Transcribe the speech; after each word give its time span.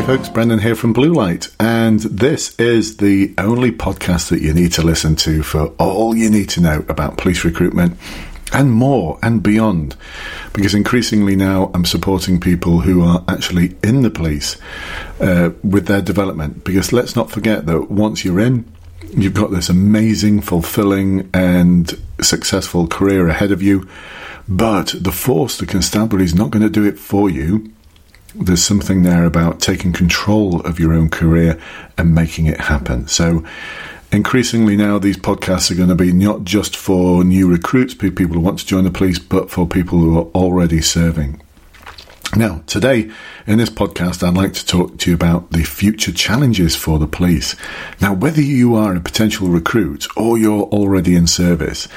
Hey 0.00 0.06
folks, 0.06 0.30
Brendan 0.30 0.60
here 0.60 0.74
from 0.74 0.94
Blue 0.94 1.12
Light, 1.12 1.54
and 1.60 2.00
this 2.00 2.58
is 2.58 2.96
the 2.96 3.34
only 3.36 3.70
podcast 3.70 4.30
that 4.30 4.40
you 4.40 4.54
need 4.54 4.72
to 4.72 4.82
listen 4.82 5.14
to 5.16 5.42
for 5.42 5.66
all 5.78 6.16
you 6.16 6.30
need 6.30 6.48
to 6.50 6.62
know 6.62 6.86
about 6.88 7.18
police 7.18 7.44
recruitment 7.44 7.98
and 8.50 8.72
more 8.72 9.18
and 9.22 9.42
beyond. 9.42 9.96
Because 10.54 10.74
increasingly 10.74 11.36
now 11.36 11.70
I'm 11.74 11.84
supporting 11.84 12.40
people 12.40 12.80
who 12.80 13.04
are 13.04 13.22
actually 13.28 13.76
in 13.84 14.00
the 14.00 14.08
police 14.08 14.56
uh, 15.20 15.50
with 15.62 15.86
their 15.86 16.00
development. 16.00 16.64
Because 16.64 16.94
let's 16.94 17.14
not 17.14 17.30
forget 17.30 17.66
that 17.66 17.90
once 17.90 18.24
you're 18.24 18.40
in, 18.40 18.64
you've 19.10 19.34
got 19.34 19.50
this 19.50 19.68
amazing, 19.68 20.40
fulfilling, 20.40 21.28
and 21.34 21.92
successful 22.22 22.86
career 22.86 23.28
ahead 23.28 23.52
of 23.52 23.60
you. 23.60 23.86
But 24.48 24.94
the 24.98 25.12
force, 25.12 25.58
the 25.58 25.66
constabulary, 25.66 26.24
is 26.24 26.34
not 26.34 26.50
going 26.50 26.62
to 26.62 26.70
do 26.70 26.86
it 26.86 26.98
for 26.98 27.28
you 27.28 27.70
there's 28.34 28.62
something 28.62 29.02
there 29.02 29.24
about 29.24 29.60
taking 29.60 29.92
control 29.92 30.60
of 30.62 30.78
your 30.78 30.92
own 30.92 31.10
career 31.10 31.60
and 31.98 32.14
making 32.14 32.46
it 32.46 32.60
happen. 32.60 33.08
So, 33.08 33.44
increasingly 34.12 34.76
now, 34.76 34.98
these 34.98 35.16
podcasts 35.16 35.70
are 35.70 35.76
going 35.76 35.88
to 35.88 35.94
be 35.94 36.12
not 36.12 36.44
just 36.44 36.76
for 36.76 37.24
new 37.24 37.50
recruits, 37.50 37.94
people 37.94 38.26
who 38.26 38.40
want 38.40 38.58
to 38.60 38.66
join 38.66 38.84
the 38.84 38.90
police, 38.90 39.18
but 39.18 39.50
for 39.50 39.66
people 39.66 39.98
who 39.98 40.18
are 40.18 40.26
already 40.34 40.80
serving. 40.80 41.42
Now, 42.36 42.62
today 42.66 43.10
in 43.48 43.58
this 43.58 43.70
podcast, 43.70 44.22
I'd 44.22 44.34
like 44.34 44.52
to 44.52 44.64
talk 44.64 44.98
to 44.98 45.10
you 45.10 45.16
about 45.16 45.50
the 45.50 45.64
future 45.64 46.12
challenges 46.12 46.76
for 46.76 47.00
the 47.00 47.08
police. 47.08 47.56
Now, 48.00 48.14
whether 48.14 48.40
you 48.40 48.76
are 48.76 48.94
a 48.94 49.00
potential 49.00 49.48
recruit 49.48 50.06
or 50.16 50.38
you're 50.38 50.62
already 50.62 51.16
in 51.16 51.26
service, 51.26 51.88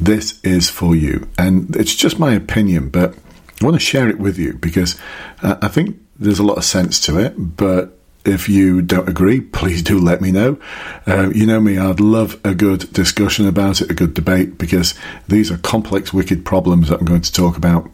this 0.00 0.40
is 0.42 0.70
for 0.70 0.96
you. 0.96 1.28
And 1.36 1.76
it's 1.76 1.94
just 1.94 2.18
my 2.18 2.32
opinion, 2.32 2.88
but 2.88 3.14
I 3.62 3.64
want 3.64 3.76
to 3.76 3.80
share 3.80 4.08
it 4.08 4.18
with 4.18 4.38
you 4.38 4.54
because 4.54 4.98
uh, 5.42 5.56
I 5.62 5.68
think 5.68 5.96
there's 6.18 6.40
a 6.40 6.42
lot 6.42 6.58
of 6.58 6.64
sense 6.64 6.98
to 7.00 7.18
it, 7.18 7.34
but 7.36 7.96
if 8.24 8.48
you 8.48 8.82
don't 8.82 9.08
agree, 9.08 9.40
please 9.40 9.82
do 9.82 9.98
let 9.98 10.20
me 10.20 10.32
know. 10.32 10.58
Uh, 11.06 11.30
you 11.30 11.46
know 11.46 11.60
me, 11.60 11.78
I'd 11.78 12.00
love 12.00 12.40
a 12.44 12.54
good 12.54 12.92
discussion 12.92 13.46
about 13.46 13.80
it, 13.80 13.90
a 13.90 13.94
good 13.94 14.14
debate, 14.14 14.58
because 14.58 14.94
these 15.28 15.50
are 15.50 15.58
complex, 15.58 16.12
wicked 16.12 16.44
problems 16.44 16.88
that 16.88 16.98
I'm 16.98 17.06
going 17.06 17.22
to 17.22 17.32
talk 17.32 17.56
about 17.56 17.88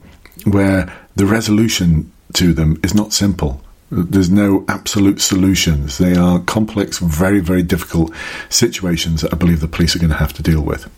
where 0.45 0.93
the 1.17 1.27
resolution 1.27 2.13
to 2.35 2.53
them 2.55 2.81
is 2.83 2.95
not 2.95 3.13
simple. 3.13 3.63
There's 3.91 4.31
no 4.31 4.67
absolute 4.69 5.21
solutions. 5.21 5.97
They 5.97 6.15
are 6.15 6.41
complex, 6.41 6.99
very, 6.99 7.41
very 7.41 7.63
difficult 7.63 8.13
situations 8.51 9.23
that 9.23 9.33
I 9.33 9.37
believe 9.37 9.61
the 9.61 9.69
police 9.69 9.97
are 9.97 9.99
going 9.99 10.11
to 10.11 10.17
have 10.17 10.35
to 10.35 10.43
deal 10.43 10.61
with. 10.61 10.89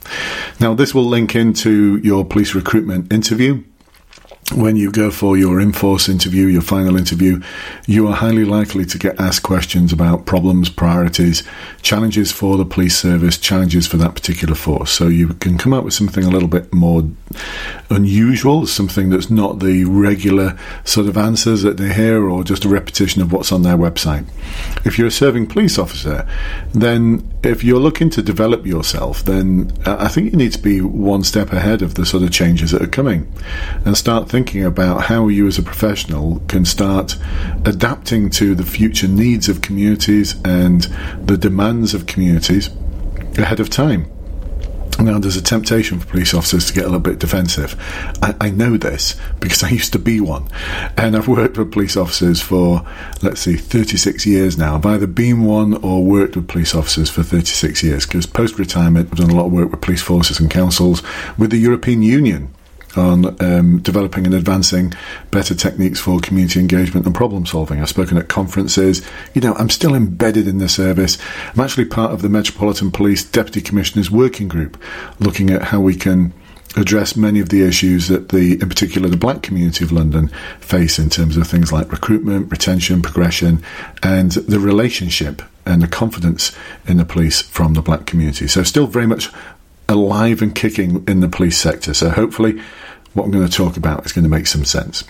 Now, 0.61 0.75
this 0.75 0.93
will 0.93 1.05
link 1.05 1.37
into 1.37 1.99
your 1.99 2.25
police 2.25 2.55
recruitment 2.55 3.13
interview 3.13 3.63
when 4.53 4.77
you 4.77 4.91
go 4.91 5.11
for 5.11 5.37
your 5.37 5.61
in-force 5.61 6.09
interview, 6.09 6.47
your 6.47 6.63
final 6.63 6.97
interview, 6.97 7.41
you 7.87 8.07
are 8.09 8.15
highly 8.15 8.45
likely 8.45 8.85
to 8.87 8.99
get 8.99 9.21
asked 9.21 9.43
questions 9.43 9.93
about 9.93 10.27
problems, 10.27 10.69
priorities, 10.69 11.43
challenges 11.83 12.33
for 12.33 12.57
the 12.57 12.65
police 12.65 12.99
service, 12.99 13.39
challenges 13.39 13.87
for 13.87 13.97
that 13.97 14.15
particular 14.15 14.55
force. 14.55 14.91
So 14.91 15.09
you 15.09 15.29
can 15.29 15.59
come 15.59 15.73
up 15.73 15.85
with 15.85 15.95
something 15.95 16.25
a 16.25 16.31
little 16.31 16.49
bit 16.49 16.73
more 16.73 17.09
unusual, 17.91 18.67
something 18.67 19.11
that's 19.11 19.31
not 19.31 19.61
the 19.61 19.85
regular 19.85 20.59
sort 20.85 21.07
of 21.07 21.17
answers 21.17 21.63
that 21.63 21.77
they 21.77 21.93
hear 21.93 22.29
or 22.29 22.45
just 22.45 22.65
a 22.65 22.69
repetition 22.69 23.23
of 23.23 23.33
what's 23.33 23.53
on 23.53 23.63
their 23.63 23.77
website. 23.77 24.27
If 24.85 24.99
you're 24.99 25.09
a 25.09 25.13
serving 25.13 25.47
police 25.47 25.79
officer, 25.79 26.29
then 26.73 27.29
if 27.43 27.65
you're 27.65 27.81
looking 27.81 28.11
to 28.11 28.23
develop 28.23 28.67
yourself, 28.67 29.25
then 29.25 29.73
uh, 29.87 29.97
I 29.99 30.09
think 30.09 30.33
you 30.33 30.39
need 30.39 30.53
to 30.53 30.63
be 30.63 30.81
one 30.81 31.25
step 31.25 31.53
ahead 31.53 31.83
of 31.83 31.95
the 31.95 32.05
sort 32.05 32.23
of 32.23 32.31
changes 32.31 32.73
that 32.73 32.83
are 32.83 32.87
coming 32.87 33.33
and 33.85 33.97
start 33.97 34.29
thinking 34.29 34.41
thinking 34.41 34.65
about 34.65 35.03
how 35.03 35.29
you 35.29 35.47
as 35.47 35.59
a 35.59 35.63
professional 35.63 36.41
can 36.49 36.65
start 36.65 37.17
adapting 37.65 38.31
to 38.31 38.55
the 38.55 38.65
future 38.65 39.07
needs 39.07 39.49
of 39.49 39.63
communities 39.63 40.35
and 40.45 40.85
the 41.25 41.37
demands 41.37 41.95
of 41.95 42.07
communities 42.07 42.71
ahead 43.39 43.61
of 43.61 43.71
time. 43.71 44.11
Now, 45.01 45.19
there's 45.19 45.37
a 45.37 45.43
temptation 45.43 45.99
for 45.99 46.07
police 46.07 46.35
officers 46.35 46.67
to 46.67 46.75
get 46.75 46.83
a 46.85 46.87
little 46.87 47.01
bit 47.01 47.19
defensive. 47.19 47.75
I, 48.23 48.35
I, 48.39 48.51
know 48.51 48.77
this 48.77 49.17
because 49.41 49.63
I 49.65 49.71
used 49.71 49.95
to 49.95 49.99
be 49.99 50.21
one. 50.21 50.47
And 50.99 51.17
I've 51.17 51.27
worked 51.27 51.57
with 51.57 51.73
police 51.73 51.97
officers 51.97 52.43
for, 52.43 52.87
let's 53.23 53.41
see, 53.41 53.57
36 53.57 54.27
years 54.27 54.59
now. 54.59 54.75
I've 54.75 54.85
either 54.85 55.07
been 55.07 55.45
one 55.45 55.75
or 55.83 56.05
worked 56.05 56.37
with 56.37 56.49
police 56.49 56.75
officers 56.75 57.09
for 57.09 57.23
36 57.23 57.83
years 57.83 58.05
because 58.05 58.27
post 58.27 58.59
retirement, 58.59 59.09
I've 59.11 59.19
done 59.19 59.31
a 59.31 59.35
lot 59.35 59.47
of 59.47 59.53
work 59.53 59.71
with 59.71 59.81
police 59.81 60.03
forces 60.03 60.39
and 60.39 60.51
councils 60.51 61.03
with 61.39 61.51
the 61.51 61.59
European 61.59 62.03
Union 62.03 62.55
on 62.97 63.43
um, 63.43 63.79
developing 63.81 64.27
and 64.27 64.35
advancing 64.35 64.93
better 65.31 65.55
techniques 65.55 66.01
for 66.01 66.21
community 66.21 66.61
engagement 66.61 67.07
and 67.07 67.15
problem 67.15 67.47
solving. 67.47 67.81
I've 67.81 67.89
spoken 67.89 68.19
at 68.19 68.29
conferences. 68.29 69.07
You 69.35 69.41
know, 69.41 69.55
I'm 69.55 69.71
still 69.71 69.95
embedded 69.95 70.49
in 70.49 70.59
the 70.59 70.69
service. 70.69 71.19
I'm 71.55 71.61
actually 71.61 71.87
part 71.87 72.13
of 72.13 72.23
the 72.23 72.29
Metropolitan 72.29 72.91
Police 72.91 73.25
Deputy 73.25 73.61
Commissioners 73.61 74.11
Working 74.11 74.49
Group, 74.49 74.81
looking 75.19 75.51
at 75.51 75.63
how 75.63 75.81
we 75.81 75.95
can 75.95 76.33
address 76.77 77.17
many 77.17 77.41
of 77.41 77.49
the 77.49 77.63
issues 77.63 78.09
that 78.09 78.29
the, 78.29 78.53
in 78.53 78.69
particular, 78.69 79.09
the 79.09 79.17
black 79.17 79.43
community 79.43 79.85
of 79.85 79.91
London 79.91 80.29
face 80.61 80.99
in 80.99 81.11
terms 81.11 81.37
of 81.37 81.47
things 81.47 81.73
like 81.73 81.91
recruitment, 81.91 82.51
retention, 82.51 83.03
progression, 83.03 83.63
and 84.03 84.33
the 84.33 84.61
relationship 84.61 85.43
and 85.67 85.83
the 85.83 85.89
confidence 85.89 86.57
in 86.87 86.97
the 86.97 87.05
police 87.05 87.43
from 87.43 87.75
the 87.75 87.83
black 87.83 88.07
community. 88.07 88.47
So, 88.47 88.63
still 88.63 88.87
very 88.87 89.07
much 89.07 89.31
alive 89.91 90.41
and 90.41 90.55
kicking 90.55 91.05
in 91.07 91.21
the 91.21 91.29
police 91.29 91.59
sector. 91.59 91.93
So 91.93 92.09
hopefully, 92.09 92.63
what 93.13 93.25
I'm 93.25 93.31
going 93.31 93.47
to 93.47 93.53
talk 93.53 93.77
about 93.77 94.07
is 94.07 94.13
going 94.13 94.23
to 94.23 94.31
make 94.31 94.47
some 94.47 94.65
sense. 94.65 95.05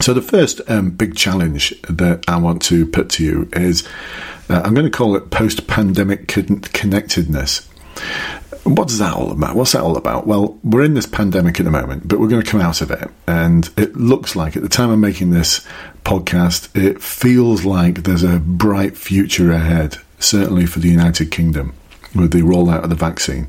So 0.00 0.12
the 0.12 0.22
first 0.22 0.60
um, 0.68 0.90
big 0.90 1.16
challenge 1.16 1.74
that 1.88 2.24
I 2.28 2.36
want 2.36 2.62
to 2.62 2.86
put 2.86 3.08
to 3.10 3.24
you 3.24 3.48
is 3.52 3.88
uh, 4.48 4.60
I'm 4.64 4.74
going 4.74 4.90
to 4.90 4.96
call 4.96 5.16
it 5.16 5.30
post-pandemic 5.30 6.28
con- 6.28 6.60
connectedness. 6.60 7.68
What 8.64 8.90
is 8.90 8.98
that 8.98 9.14
all 9.14 9.32
about? 9.32 9.56
What's 9.56 9.72
that 9.72 9.82
all 9.82 9.96
about? 9.96 10.26
Well, 10.26 10.58
we're 10.62 10.84
in 10.84 10.94
this 10.94 11.06
pandemic 11.06 11.58
at 11.58 11.64
the 11.64 11.70
moment, 11.70 12.06
but 12.06 12.20
we're 12.20 12.28
going 12.28 12.42
to 12.42 12.50
come 12.50 12.60
out 12.60 12.80
of 12.80 12.90
it. 12.90 13.10
And 13.26 13.68
it 13.76 13.96
looks 13.96 14.36
like, 14.36 14.56
at 14.56 14.62
the 14.62 14.68
time 14.68 14.90
I'm 14.90 15.00
making 15.00 15.30
this 15.30 15.66
podcast, 16.04 16.76
it 16.76 17.00
feels 17.00 17.64
like 17.64 18.02
there's 18.02 18.22
a 18.22 18.38
bright 18.38 18.96
future 18.96 19.50
ahead, 19.50 19.96
certainly 20.18 20.66
for 20.66 20.80
the 20.80 20.88
United 20.90 21.30
Kingdom 21.30 21.74
with 22.14 22.32
the 22.32 22.42
rollout 22.42 22.84
of 22.84 22.90
the 22.90 22.96
vaccine. 22.96 23.48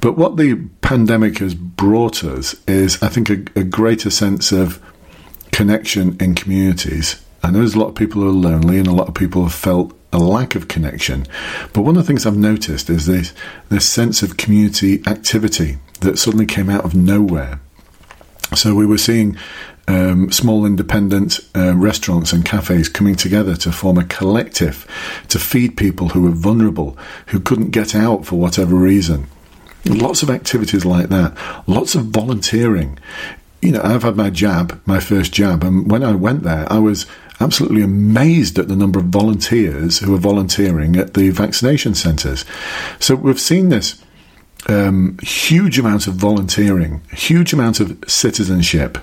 But 0.00 0.16
what 0.16 0.36
the 0.36 0.56
pandemic 0.82 1.38
has 1.38 1.54
brought 1.54 2.22
us 2.22 2.54
is, 2.66 3.02
I 3.02 3.08
think, 3.08 3.30
a, 3.30 3.44
a 3.58 3.64
greater 3.64 4.10
sense 4.10 4.52
of 4.52 4.80
connection 5.52 6.16
in 6.20 6.34
communities. 6.34 7.22
I 7.42 7.50
know 7.50 7.60
there's 7.60 7.74
a 7.74 7.78
lot 7.78 7.88
of 7.88 7.94
people 7.94 8.22
who 8.22 8.28
are 8.28 8.32
lonely, 8.32 8.78
and 8.78 8.86
a 8.86 8.92
lot 8.92 9.08
of 9.08 9.14
people 9.14 9.44
have 9.44 9.54
felt 9.54 9.96
a 10.12 10.18
lack 10.18 10.54
of 10.54 10.68
connection. 10.68 11.26
But 11.72 11.82
one 11.82 11.96
of 11.96 12.02
the 12.02 12.06
things 12.06 12.26
I've 12.26 12.36
noticed 12.36 12.90
is 12.90 13.06
this 13.06 13.32
this 13.68 13.88
sense 13.88 14.22
of 14.22 14.36
community 14.36 15.02
activity 15.06 15.78
that 16.00 16.18
suddenly 16.18 16.46
came 16.46 16.70
out 16.70 16.84
of 16.84 16.94
nowhere. 16.94 17.60
So 18.54 18.74
we 18.74 18.86
were 18.86 18.98
seeing 18.98 19.36
um, 19.88 20.30
small 20.32 20.66
independent 20.66 21.40
uh, 21.54 21.74
restaurants 21.76 22.32
and 22.32 22.44
cafes 22.44 22.88
coming 22.88 23.14
together 23.14 23.56
to 23.56 23.72
form 23.72 23.98
a 23.98 24.04
collective 24.04 24.86
to 25.28 25.38
feed 25.38 25.76
people 25.76 26.10
who 26.10 26.22
were 26.22 26.30
vulnerable, 26.30 26.96
who 27.26 27.40
couldn't 27.40 27.70
get 27.70 27.94
out 27.94 28.24
for 28.26 28.36
whatever 28.38 28.74
reason. 28.74 29.26
Lots 29.84 30.22
of 30.22 30.30
activities 30.30 30.84
like 30.84 31.08
that, 31.08 31.36
lots 31.68 31.94
of 31.94 32.06
volunteering. 32.06 32.98
You 33.62 33.72
know, 33.72 33.80
I've 33.82 34.02
had 34.02 34.16
my 34.16 34.30
jab, 34.30 34.80
my 34.86 35.00
first 35.00 35.32
jab, 35.32 35.62
and 35.62 35.90
when 35.90 36.02
I 36.02 36.14
went 36.14 36.42
there, 36.42 36.70
I 36.70 36.78
was 36.78 37.06
absolutely 37.40 37.82
amazed 37.82 38.58
at 38.58 38.68
the 38.68 38.76
number 38.76 38.98
of 38.98 39.06
volunteers 39.06 39.98
who 39.98 40.14
are 40.14 40.18
volunteering 40.18 40.96
at 40.96 41.14
the 41.14 41.30
vaccination 41.30 41.94
centres. 41.94 42.44
So 42.98 43.14
we've 43.14 43.40
seen 43.40 43.68
this 43.68 44.02
um, 44.68 45.18
huge 45.22 45.78
amount 45.78 46.06
of 46.06 46.14
volunteering, 46.14 47.02
huge 47.12 47.52
amount 47.52 47.80
of 47.80 47.98
citizenship 48.06 48.98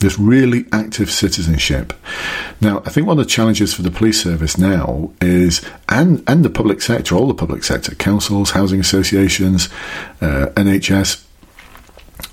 this 0.00 0.18
really 0.18 0.64
active 0.72 1.10
citizenship. 1.10 1.92
Now, 2.60 2.82
I 2.84 2.90
think 2.90 3.06
one 3.06 3.18
of 3.18 3.24
the 3.24 3.30
challenges 3.30 3.74
for 3.74 3.82
the 3.82 3.90
police 3.90 4.22
service 4.22 4.56
now 4.56 5.12
is, 5.20 5.64
and 5.88 6.22
and 6.26 6.44
the 6.44 6.50
public 6.50 6.80
sector, 6.80 7.14
all 7.14 7.26
the 7.26 7.34
public 7.34 7.64
sector, 7.64 7.94
councils, 7.94 8.50
housing 8.50 8.80
associations, 8.80 9.68
uh, 10.20 10.46
NHS, 10.54 11.24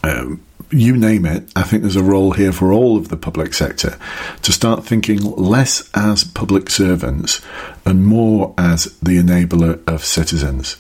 um, 0.04 0.42
you 0.72 0.96
name 0.96 1.26
it. 1.26 1.50
I 1.56 1.64
think 1.64 1.84
there's 1.84 1.96
a 1.96 2.04
role 2.04 2.32
here 2.32 2.52
for 2.52 2.72
all 2.72 2.98
of 2.98 3.10
the 3.10 3.18
public 3.18 3.54
sector 3.54 3.98
to 4.42 4.52
start 4.52 4.86
thinking 4.86 5.22
less 5.22 5.90
as 5.94 6.24
public 6.24 6.70
servants 6.70 7.42
and 7.86 8.06
more 8.06 8.54
as 8.58 8.86
the 9.00 9.18
enabler 9.18 9.82
of 9.88 10.04
citizens. 10.04 10.78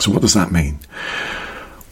So, 0.00 0.10
what 0.10 0.22
does 0.22 0.34
that 0.34 0.52
mean? 0.52 0.80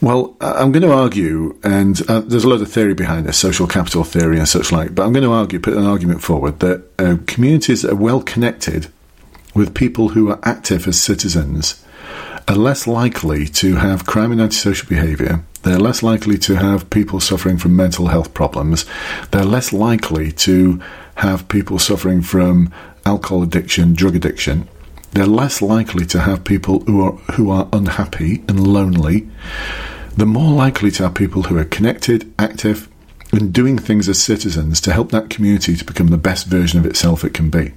Well, 0.01 0.35
I'm 0.41 0.73
going 0.73 0.83
to 0.83 0.91
argue, 0.91 1.57
and 1.63 2.01
uh, 2.09 2.19
there's 2.19 2.43
a 2.43 2.49
lot 2.49 2.59
of 2.59 2.69
theory 2.69 2.93
behind 2.93 3.25
this, 3.25 3.37
social 3.37 3.67
capital 3.67 4.03
theory 4.03 4.37
and 4.37 4.47
such 4.47 4.69
like, 4.69 4.93
but 4.93 5.05
I'm 5.05 5.13
going 5.13 5.23
to 5.23 5.31
argue, 5.31 5.61
put 5.61 5.77
an 5.77 5.85
argument 5.85 6.21
forward 6.21 6.59
that 6.59 6.83
uh, 6.99 7.15
communities 7.25 7.83
that 7.83 7.93
are 7.93 7.95
well 7.95 8.21
connected 8.21 8.91
with 9.55 9.73
people 9.73 10.09
who 10.09 10.29
are 10.29 10.39
active 10.43 10.89
as 10.89 11.01
citizens 11.01 11.81
are 12.49 12.55
less 12.55 12.85
likely 12.85 13.45
to 13.45 13.75
have 13.77 14.05
crime 14.05 14.33
and 14.33 14.41
antisocial 14.41 14.89
behaviour. 14.89 15.45
They're 15.61 15.79
less 15.79 16.03
likely 16.03 16.37
to 16.39 16.55
have 16.55 16.89
people 16.89 17.21
suffering 17.21 17.57
from 17.57 17.75
mental 17.75 18.07
health 18.07 18.33
problems. 18.33 18.85
They're 19.31 19.45
less 19.45 19.71
likely 19.71 20.33
to 20.33 20.81
have 21.15 21.47
people 21.47 21.79
suffering 21.79 22.21
from 22.21 22.73
alcohol 23.05 23.43
addiction, 23.43 23.93
drug 23.93 24.17
addiction. 24.17 24.67
They're 25.13 25.27
less 25.27 25.61
likely 25.61 26.05
to 26.07 26.21
have 26.21 26.43
people 26.43 26.79
who 26.81 27.01
are 27.01 27.11
who 27.33 27.51
are 27.51 27.69
unhappy 27.71 28.43
and 28.47 28.67
lonely. 28.67 29.29
They're 30.17 30.25
more 30.25 30.51
likely 30.51 30.89
to 30.91 31.03
have 31.03 31.13
people 31.13 31.43
who 31.43 31.57
are 31.57 31.65
connected, 31.65 32.33
active, 32.39 32.89
and 33.31 33.53
doing 33.53 33.77
things 33.77 34.09
as 34.09 34.21
citizens 34.21 34.81
to 34.81 34.93
help 34.93 35.11
that 35.11 35.29
community 35.29 35.75
to 35.75 35.85
become 35.85 36.07
the 36.07 36.17
best 36.17 36.47
version 36.47 36.79
of 36.79 36.85
itself 36.85 37.23
it 37.23 37.33
can 37.33 37.49
be. 37.49 37.73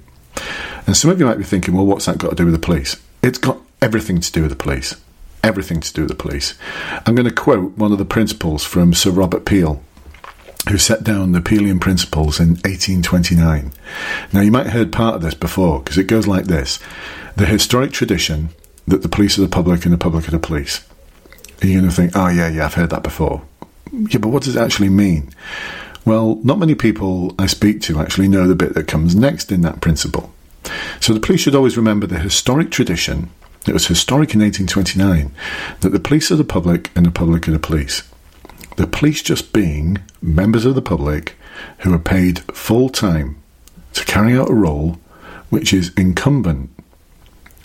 And 0.85 0.97
some 0.97 1.11
of 1.11 1.19
you 1.19 1.25
might 1.25 1.37
be 1.37 1.43
thinking, 1.43 1.75
well, 1.75 1.85
what's 1.85 2.05
that 2.05 2.17
got 2.17 2.29
to 2.29 2.35
do 2.35 2.45
with 2.45 2.53
the 2.53 2.59
police? 2.59 2.97
It's 3.21 3.37
got 3.37 3.59
everything 3.81 4.19
to 4.19 4.31
do 4.31 4.41
with 4.41 4.51
the 4.51 4.55
police. 4.55 4.95
Everything 5.43 5.79
to 5.79 5.93
do 5.93 6.01
with 6.01 6.09
the 6.09 6.15
police. 6.15 6.55
I'm 7.05 7.15
going 7.15 7.27
to 7.27 7.33
quote 7.33 7.77
one 7.77 7.91
of 7.91 7.97
the 7.97 8.05
principles 8.05 8.63
from 8.63 8.93
Sir 8.93 9.11
Robert 9.11 9.45
Peel, 9.45 9.81
who 10.69 10.77
set 10.77 11.03
down 11.03 11.31
the 11.31 11.41
Peelian 11.41 11.79
principles 11.79 12.39
in 12.39 12.49
1829. 12.49 13.71
Now, 14.33 14.41
you 14.41 14.51
might 14.51 14.65
have 14.65 14.73
heard 14.73 14.91
part 14.91 15.15
of 15.15 15.21
this 15.21 15.33
before, 15.33 15.79
because 15.79 15.97
it 15.97 16.07
goes 16.07 16.27
like 16.27 16.45
this 16.45 16.79
The 17.37 17.45
historic 17.45 17.91
tradition 17.91 18.49
that 18.87 19.03
the 19.03 19.07
police 19.07 19.37
are 19.37 19.41
the 19.41 19.47
public 19.47 19.85
and 19.85 19.93
the 19.93 19.97
public 19.99 20.27
are 20.27 20.31
the 20.31 20.39
police. 20.39 20.83
You're 21.61 21.81
going 21.81 21.87
to 21.87 21.95
think, 21.95 22.13
oh, 22.15 22.29
yeah, 22.29 22.47
yeah, 22.47 22.65
I've 22.65 22.73
heard 22.73 22.89
that 22.89 23.03
before. 23.03 23.43
Yeah, 23.93 24.17
but 24.17 24.29
what 24.29 24.41
does 24.41 24.55
it 24.55 24.59
actually 24.59 24.89
mean? 24.89 25.29
Well, 26.03 26.39
not 26.43 26.57
many 26.57 26.73
people 26.73 27.35
I 27.37 27.45
speak 27.45 27.79
to 27.81 27.99
actually 27.99 28.27
know 28.27 28.47
the 28.47 28.55
bit 28.55 28.73
that 28.73 28.87
comes 28.87 29.15
next 29.15 29.51
in 29.51 29.61
that 29.61 29.81
principle. 29.81 30.33
So 30.99 31.13
the 31.13 31.19
police 31.19 31.41
should 31.41 31.53
always 31.53 31.77
remember 31.77 32.07
the 32.07 32.17
historic 32.17 32.71
tradition, 32.71 33.29
it 33.67 33.73
was 33.73 33.85
historic 33.85 34.33
in 34.33 34.41
1829, 34.41 35.31
that 35.81 35.89
the 35.89 35.99
police 35.99 36.31
are 36.31 36.37
the 36.37 36.43
public 36.43 36.89
and 36.95 37.05
the 37.05 37.11
public 37.11 37.47
are 37.47 37.51
the 37.51 37.59
police. 37.59 38.01
The 38.77 38.87
police 38.87 39.21
just 39.21 39.53
being 39.53 39.99
members 40.23 40.65
of 40.65 40.73
the 40.73 40.81
public 40.81 41.35
who 41.79 41.93
are 41.93 41.99
paid 41.99 42.39
full 42.55 42.89
time 42.89 43.39
to 43.93 44.03
carry 44.05 44.35
out 44.35 44.49
a 44.49 44.55
role 44.55 44.97
which 45.51 45.71
is 45.71 45.93
incumbent 45.95 46.71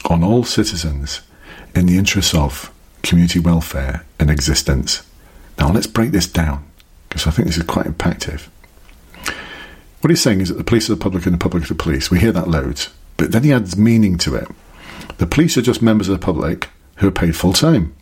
on 0.08 0.22
all 0.24 0.44
citizens 0.44 1.22
in 1.74 1.86
the 1.86 1.98
interests 1.98 2.34
of 2.34 2.72
community 3.02 3.38
welfare 3.38 4.04
and 4.18 4.30
existence. 4.30 5.02
Now 5.58 5.70
let's 5.72 5.86
break 5.86 6.12
this 6.12 6.26
down 6.26 6.64
because 7.08 7.26
I 7.26 7.30
think 7.30 7.48
this 7.48 7.58
is 7.58 7.64
quite 7.64 7.86
impactful. 7.86 8.48
What 10.00 10.10
he's 10.10 10.20
saying 10.20 10.40
is 10.40 10.48
that 10.48 10.58
the 10.58 10.64
police 10.64 10.90
are 10.90 10.94
the 10.94 11.00
public 11.00 11.26
and 11.26 11.34
the 11.34 11.38
public 11.38 11.64
are 11.64 11.68
the 11.68 11.74
police. 11.74 12.10
We 12.10 12.18
hear 12.18 12.32
that 12.32 12.48
loads, 12.48 12.90
but 13.16 13.30
then 13.30 13.44
he 13.44 13.52
adds 13.52 13.76
meaning 13.76 14.18
to 14.18 14.34
it. 14.34 14.48
The 15.18 15.26
police 15.26 15.56
are 15.56 15.62
just 15.62 15.80
members 15.82 16.08
of 16.08 16.18
the 16.18 16.24
public 16.24 16.68
who 16.96 17.08
are 17.08 17.12
paid 17.12 17.36
full 17.36 17.52
time. 17.52 17.94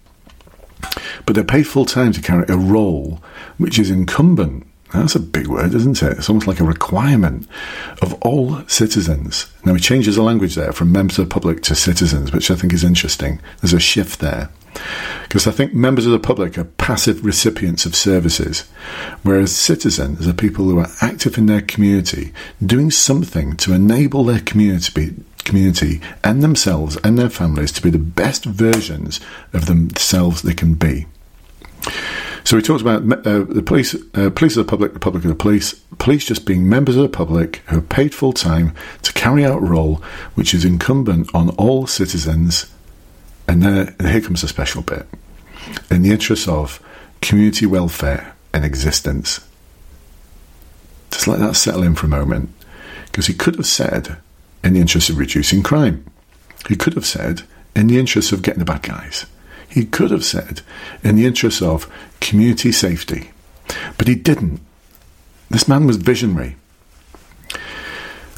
But 1.27 1.35
they're 1.35 1.45
paid 1.45 1.67
full 1.67 1.85
time 1.85 2.13
to 2.13 2.23
carry 2.23 2.47
a 2.49 2.57
role 2.57 3.23
which 3.59 3.79
is 3.79 3.91
incumbent. 3.91 4.67
That's 4.93 5.15
a 5.15 5.21
big 5.21 5.47
word, 5.47 5.75
isn't 5.75 6.03
it? 6.03 6.19
It's 6.19 6.29
almost 6.29 6.49
like 6.49 6.61
a 6.61 6.65
requirement 6.65 7.49
of 8.03 8.15
all 8.23 8.61
citizens. 8.67 9.47
Now, 9.65 9.75
he 9.75 9.81
changes 9.81 10.17
the 10.17 10.23
language 10.23 10.57
there 10.57 10.73
from 10.73 10.91
members 10.91 11.19
of 11.19 11.29
the 11.29 11.33
public 11.33 11.63
to 11.65 11.75
citizens, 11.75 12.33
which 12.33 12.51
I 12.51 12.57
think 12.57 12.73
is 12.73 12.83
interesting. 12.83 13.41
There's 13.61 13.73
a 13.73 13.81
shift 13.81 14.21
there. 14.21 14.51
Because 15.23 15.47
I 15.47 15.53
think 15.53 15.75
members 15.75 16.07
of 16.07 16.13
the 16.13 16.19
public 16.19 16.59
are 16.59 16.65
passive 16.65 17.25
recipients 17.25 17.87
of 17.87 17.95
services, 17.95 18.69
whereas 19.23 19.55
citizens 19.55 20.27
are 20.27 20.33
people 20.33 20.65
who 20.65 20.79
are 20.79 20.91
active 21.01 21.39
in 21.39 21.47
their 21.47 21.61
community, 21.61 22.33
doing 22.65 22.91
something 22.91 23.57
to 23.59 23.73
enable 23.73 24.25
their 24.25 24.41
community, 24.41 25.15
community 25.45 26.01
and 26.23 26.43
themselves 26.43 26.97
and 27.03 27.19
their 27.19 27.31
families 27.31 27.73
to 27.73 27.83
be 27.83 27.91
the 27.91 27.99
best 27.99 28.45
versions 28.45 29.21
of 29.53 29.67
themselves 29.67 30.43
they 30.43 30.55
can 30.55 30.75
be. 30.75 31.07
So 32.45 32.57
we 32.57 32.63
talked 32.63 32.81
about 32.81 33.03
uh, 33.27 33.45
the 33.45 33.63
police, 33.63 33.95
uh, 34.15 34.31
police 34.31 34.57
of 34.57 34.67
the 34.67 34.71
public, 34.71 34.93
the 34.95 34.99
public 34.99 35.25
of 35.25 35.29
the 35.29 35.37
police, 35.37 35.75
police 35.99 36.25
just 36.25 36.47
being 36.47 36.69
members 36.69 36.97
of 36.97 37.03
the 37.03 37.09
public 37.09 37.57
who 37.67 37.79
are 37.79 37.83
paid 37.83 38.15
full 38.15 38.33
time 38.33 38.75
to 39.03 39.13
carry 39.13 39.45
out 39.45 39.59
a 39.59 39.67
role 39.67 39.97
which 40.35 40.55
is 40.55 40.65
incumbent 40.65 41.33
on 41.35 41.51
all 41.51 41.87
citizens 41.87 42.73
and 43.51 43.63
then 43.63 43.97
here 44.01 44.21
comes 44.21 44.45
a 44.45 44.49
special 44.49 44.81
bit. 44.81 45.07
In 45.91 46.03
the 46.03 46.13
interests 46.13 46.47
of 46.47 46.81
community 47.21 47.67
welfare 47.67 48.35
and 48.53 48.65
existence. 48.65 49.41
Just 51.11 51.27
let 51.27 51.41
that 51.41 51.57
settle 51.57 51.83
in 51.83 51.97
for 51.97 52.07
a 52.07 52.11
moment. 52.11 52.51
Because 53.07 53.27
he 53.27 53.35
could 53.35 53.57
have 53.57 53.67
said, 53.67 54.19
in 54.63 54.75
the 54.75 54.81
interest 54.81 55.11
of 55.11 55.19
reducing 55.19 55.65
crime. 55.65 56.05
He 56.69 56.77
could 56.77 56.95
have 56.95 57.07
said, 57.07 57.43
in 57.75 57.89
the 57.89 57.99
interest 57.99 58.31
of 58.31 58.43
getting 58.43 58.61
the 58.61 58.65
bad 58.65 58.83
guys. 58.83 59.27
He 59.71 59.87
could 59.87 60.11
have 60.11 60.25
said, 60.25 60.63
in 61.03 61.17
the 61.17 61.27
interest 61.27 61.63
of 61.63 61.91
community 62.21 62.73
safety. 62.73 63.31
But 63.97 64.09
he 64.09 64.17
didn't. 64.17 64.61
This 65.49 65.69
man 65.69 65.87
was 65.87 65.97
visionary. 65.97 66.57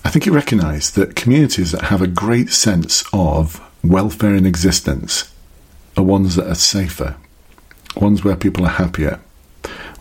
I 0.05 0.11
think 0.11 0.25
he 0.25 0.31
recognised 0.31 0.94
that 0.96 1.17
communities 1.17 1.73
that 1.73 1.84
have 1.84 2.02
a 2.02 2.06
great 2.06 2.50
sense 2.50 3.05
of 3.12 3.61
welfare 3.82 4.34
in 4.34 4.46
existence 4.46 5.32
are 5.96 6.05
ones 6.05 6.37
that 6.37 6.49
are 6.49 6.55
safer, 6.55 7.17
ones 7.96 8.23
where 8.23 8.37
people 8.37 8.64
are 8.64 8.70
happier, 8.70 9.20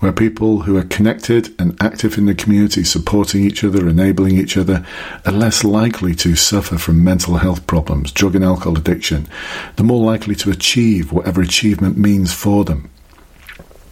where 0.02 0.12
people 0.12 0.64
who 0.64 0.78
are 0.78 0.84
connected 0.84 1.50
and 1.60 1.82
active 1.82 2.18
in 2.18 2.26
the 2.26 2.36
community, 2.36 2.84
supporting 2.84 3.44
each 3.44 3.64
other, 3.64 3.88
enabling 3.88 4.38
each 4.38 4.58
other, 4.58 4.86
are 5.26 5.32
less 5.32 5.64
likely 5.64 6.14
to 6.16 6.36
suffer 6.36 6.78
from 6.78 7.04
mental 7.04 7.38
health 7.38 7.66
problems, 7.66 8.12
drug 8.12 8.36
and 8.36 8.44
alcohol 8.44 8.78
addiction. 8.78 9.28
They're 9.76 9.86
more 9.86 10.04
likely 10.04 10.36
to 10.36 10.52
achieve 10.52 11.12
whatever 11.12 11.42
achievement 11.42 11.98
means 11.98 12.34
for 12.34 12.66
them. 12.66 12.90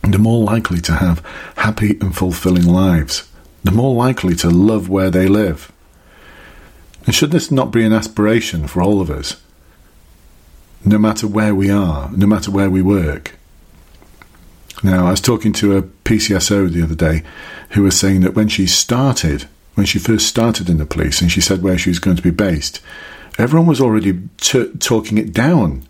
They're 0.03 0.19
more 0.19 0.43
likely 0.43 0.81
to 0.81 0.93
have 0.95 1.25
happy 1.55 1.97
and 2.01 2.15
fulfilling 2.15 2.67
lives. 2.67 3.29
They're 3.63 3.73
more 3.73 3.95
likely 3.95 4.35
to 4.35 4.49
love 4.49 4.89
where 4.89 5.09
they 5.09 5.27
live. 5.27 5.71
And 7.05 7.15
should 7.15 7.31
this 7.31 7.49
not 7.49 7.71
be 7.71 7.85
an 7.85 7.93
aspiration 7.93 8.67
for 8.67 8.81
all 8.81 8.99
of 8.99 9.09
us? 9.09 9.41
no 10.85 10.97
matter 10.97 11.27
where 11.27 11.53
we 11.53 11.69
are, 11.69 12.09
no 12.11 12.25
matter 12.25 12.51
where 12.51 12.69
we 12.69 12.81
work. 12.81 13.38
Now, 14.81 15.07
I 15.07 15.11
was 15.11 15.21
talking 15.21 15.51
to 15.53 15.77
a 15.77 15.81
PCSO 15.81 16.71
the 16.71 16.83
other 16.83 16.95
day 16.95 17.23
who 17.71 17.83
was 17.83 17.99
saying 17.99 18.21
that 18.21 18.35
when 18.35 18.47
she 18.47 18.65
started, 18.65 19.47
when 19.75 19.85
she 19.85 19.99
first 19.99 20.27
started 20.27 20.69
in 20.69 20.77
the 20.77 20.85
police, 20.85 21.21
and 21.21 21.31
she 21.31 21.41
said 21.41 21.61
where 21.61 21.77
she 21.77 21.89
was 21.89 21.99
going 21.99 22.15
to 22.15 22.23
be 22.23 22.31
based, 22.31 22.81
everyone 23.37 23.67
was 23.67 23.81
already 23.81 24.21
t- 24.37 24.71
talking 24.79 25.17
it 25.17 25.33
down 25.33 25.83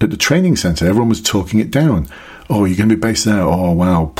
at 0.00 0.10
the 0.10 0.16
training 0.16 0.56
centre. 0.56 0.86
Everyone 0.86 1.08
was 1.08 1.20
talking 1.20 1.60
it 1.60 1.70
down. 1.70 2.08
Oh, 2.48 2.64
you're 2.64 2.76
going 2.76 2.88
to 2.88 2.96
be 2.96 3.00
based 3.00 3.24
there? 3.24 3.42
Oh, 3.42 3.72
wow. 3.72 4.14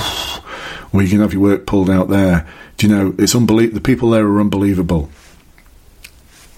Well, 0.93 1.03
you 1.03 1.09
can 1.09 1.21
have 1.21 1.33
your 1.33 1.41
work 1.41 1.67
pulled 1.67 1.89
out 1.89 2.11
there. 2.11 2.47
Do 2.77 2.87
you 2.87 2.95
know, 2.95 3.15
it's 3.19 3.35
unbelievable. 3.35 3.77
The 3.77 3.81
people 3.81 4.11
there 4.11 4.27
are 4.27 4.41
unbelievable. 4.41 5.09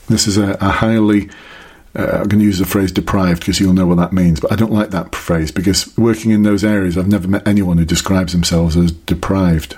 This 0.09 0.27
is 0.27 0.37
a, 0.37 0.59
a 0.61 0.71
highly 0.71 1.31
uh, 1.97 2.03
I'm 2.03 2.29
going 2.29 2.41
to 2.41 2.45
use 2.45 2.59
the 2.59 2.65
phrase 2.65 2.91
deprived 2.91 3.41
because 3.41 3.61
you'll 3.61 3.73
know 3.73 3.87
what 3.87 3.99
that 3.99 4.13
means, 4.13 4.41
but 4.41 4.51
I 4.51 4.57
don't 4.57 4.73
like 4.73 4.91
that 4.91 5.15
phrase 5.15 5.53
because 5.53 5.97
working 5.97 6.33
in 6.33 6.43
those 6.43 6.65
areas, 6.65 6.99
I've 6.99 7.09
never 7.09 7.29
met 7.29 7.47
anyone 7.47 7.79
who 7.79 7.85
describes 7.85 8.33
themselves 8.33 8.77
as 8.77 8.91
deprived. 8.91 9.77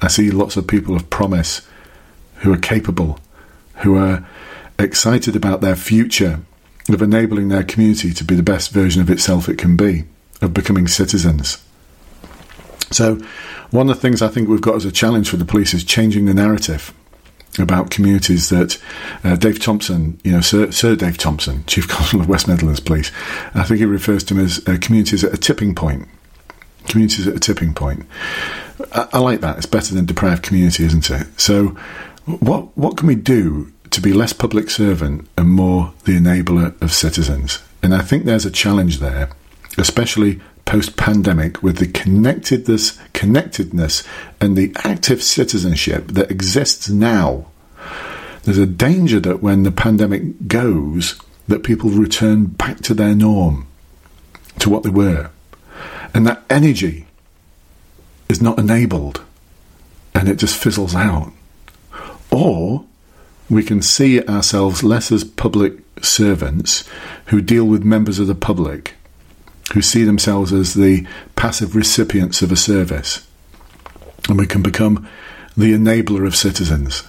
I 0.00 0.08
see 0.08 0.30
lots 0.30 0.56
of 0.56 0.68
people 0.68 0.94
of 0.94 1.10
promise 1.10 1.66
who 2.36 2.52
are 2.52 2.58
capable, 2.58 3.18
who 3.78 3.96
are 3.96 4.26
excited 4.78 5.34
about 5.34 5.60
their 5.60 5.76
future, 5.76 6.40
of 6.88 7.02
enabling 7.02 7.48
their 7.48 7.64
community 7.64 8.12
to 8.12 8.24
be 8.24 8.34
the 8.34 8.42
best 8.42 8.70
version 8.70 9.02
of 9.02 9.10
itself 9.10 9.48
it 9.48 9.58
can 9.58 9.76
be, 9.76 10.04
of 10.40 10.54
becoming 10.54 10.86
citizens. 10.86 11.64
So, 12.90 13.20
one 13.70 13.88
of 13.88 13.96
the 13.96 14.02
things 14.02 14.20
I 14.20 14.28
think 14.28 14.48
we've 14.48 14.60
got 14.60 14.76
as 14.76 14.84
a 14.84 14.92
challenge 14.92 15.30
for 15.30 15.36
the 15.36 15.44
police 15.44 15.72
is 15.74 15.82
changing 15.82 16.26
the 16.26 16.34
narrative 16.34 16.92
about 17.58 17.90
communities 17.90 18.48
that 18.48 18.80
uh, 19.24 19.36
Dave 19.36 19.60
Thompson, 19.60 20.18
you 20.24 20.32
know, 20.32 20.40
Sir, 20.40 20.70
Sir, 20.70 20.96
Dave 20.96 21.18
Thompson, 21.18 21.64
Chief 21.66 21.86
Constable 21.88 22.22
of 22.22 22.28
West 22.28 22.48
Midlands 22.48 22.80
Police, 22.80 23.10
I 23.54 23.64
think 23.64 23.78
he 23.78 23.84
refers 23.84 24.24
to 24.24 24.34
them 24.34 24.44
as 24.44 24.66
uh, 24.66 24.78
communities 24.80 25.24
at 25.24 25.34
a 25.34 25.36
tipping 25.36 25.74
point. 25.74 26.08
Communities 26.88 27.28
at 27.28 27.36
a 27.36 27.40
tipping 27.40 27.74
point. 27.74 28.06
I, 28.92 29.08
I, 29.12 29.18
like 29.18 29.40
that. 29.40 29.56
It's 29.56 29.66
better 29.66 29.94
than 29.94 30.04
deprived 30.04 30.42
community, 30.42 30.84
isn't 30.84 31.10
it? 31.10 31.40
So, 31.40 31.76
what 32.24 32.76
what 32.76 32.96
can 32.96 33.06
we 33.06 33.14
do 33.14 33.72
to 33.90 34.00
be 34.00 34.12
less 34.12 34.32
public 34.32 34.70
servant 34.70 35.28
and 35.36 35.50
more 35.50 35.92
the 36.04 36.16
enabler 36.18 36.80
of 36.82 36.92
citizens? 36.92 37.60
And 37.82 37.94
I 37.94 38.00
think 38.00 38.24
there's 38.24 38.46
a 38.46 38.50
challenge 38.50 38.98
there, 38.98 39.30
especially 39.78 40.40
post 40.64 40.96
pandemic 40.96 41.62
with 41.62 41.78
the 41.78 41.86
connectedness, 41.86 42.98
connectedness 43.12 44.02
and 44.40 44.56
the 44.56 44.72
active 44.84 45.22
citizenship 45.22 46.08
that 46.08 46.30
exists 46.30 46.88
now. 46.88 47.46
There's 48.44 48.58
a 48.58 48.66
danger 48.66 49.20
that 49.20 49.42
when 49.42 49.62
the 49.62 49.70
pandemic 49.70 50.48
goes, 50.48 51.20
that 51.48 51.62
people 51.62 51.90
return 51.90 52.46
back 52.46 52.80
to 52.80 52.94
their 52.94 53.14
norm, 53.14 53.66
to 54.58 54.70
what 54.70 54.82
they 54.82 54.90
were. 54.90 55.30
And 56.14 56.26
that 56.26 56.42
energy 56.48 57.06
is 58.28 58.42
not 58.42 58.58
enabled 58.58 59.22
and 60.14 60.28
it 60.28 60.36
just 60.36 60.56
fizzles 60.56 60.94
out. 60.94 61.32
Or 62.30 62.84
we 63.50 63.62
can 63.62 63.82
see 63.82 64.22
ourselves 64.26 64.82
less 64.82 65.12
as 65.12 65.24
public 65.24 65.78
servants 66.00 66.88
who 67.26 67.40
deal 67.40 67.64
with 67.64 67.84
members 67.84 68.18
of 68.18 68.26
the 68.26 68.34
public 68.34 68.94
who 69.72 69.82
see 69.82 70.04
themselves 70.04 70.52
as 70.52 70.74
the 70.74 71.06
passive 71.34 71.74
recipients 71.74 72.42
of 72.42 72.52
a 72.52 72.56
service. 72.56 73.26
And 74.28 74.38
we 74.38 74.46
can 74.46 74.62
become 74.62 75.08
the 75.56 75.72
enabler 75.72 76.26
of 76.26 76.36
citizens, 76.36 77.04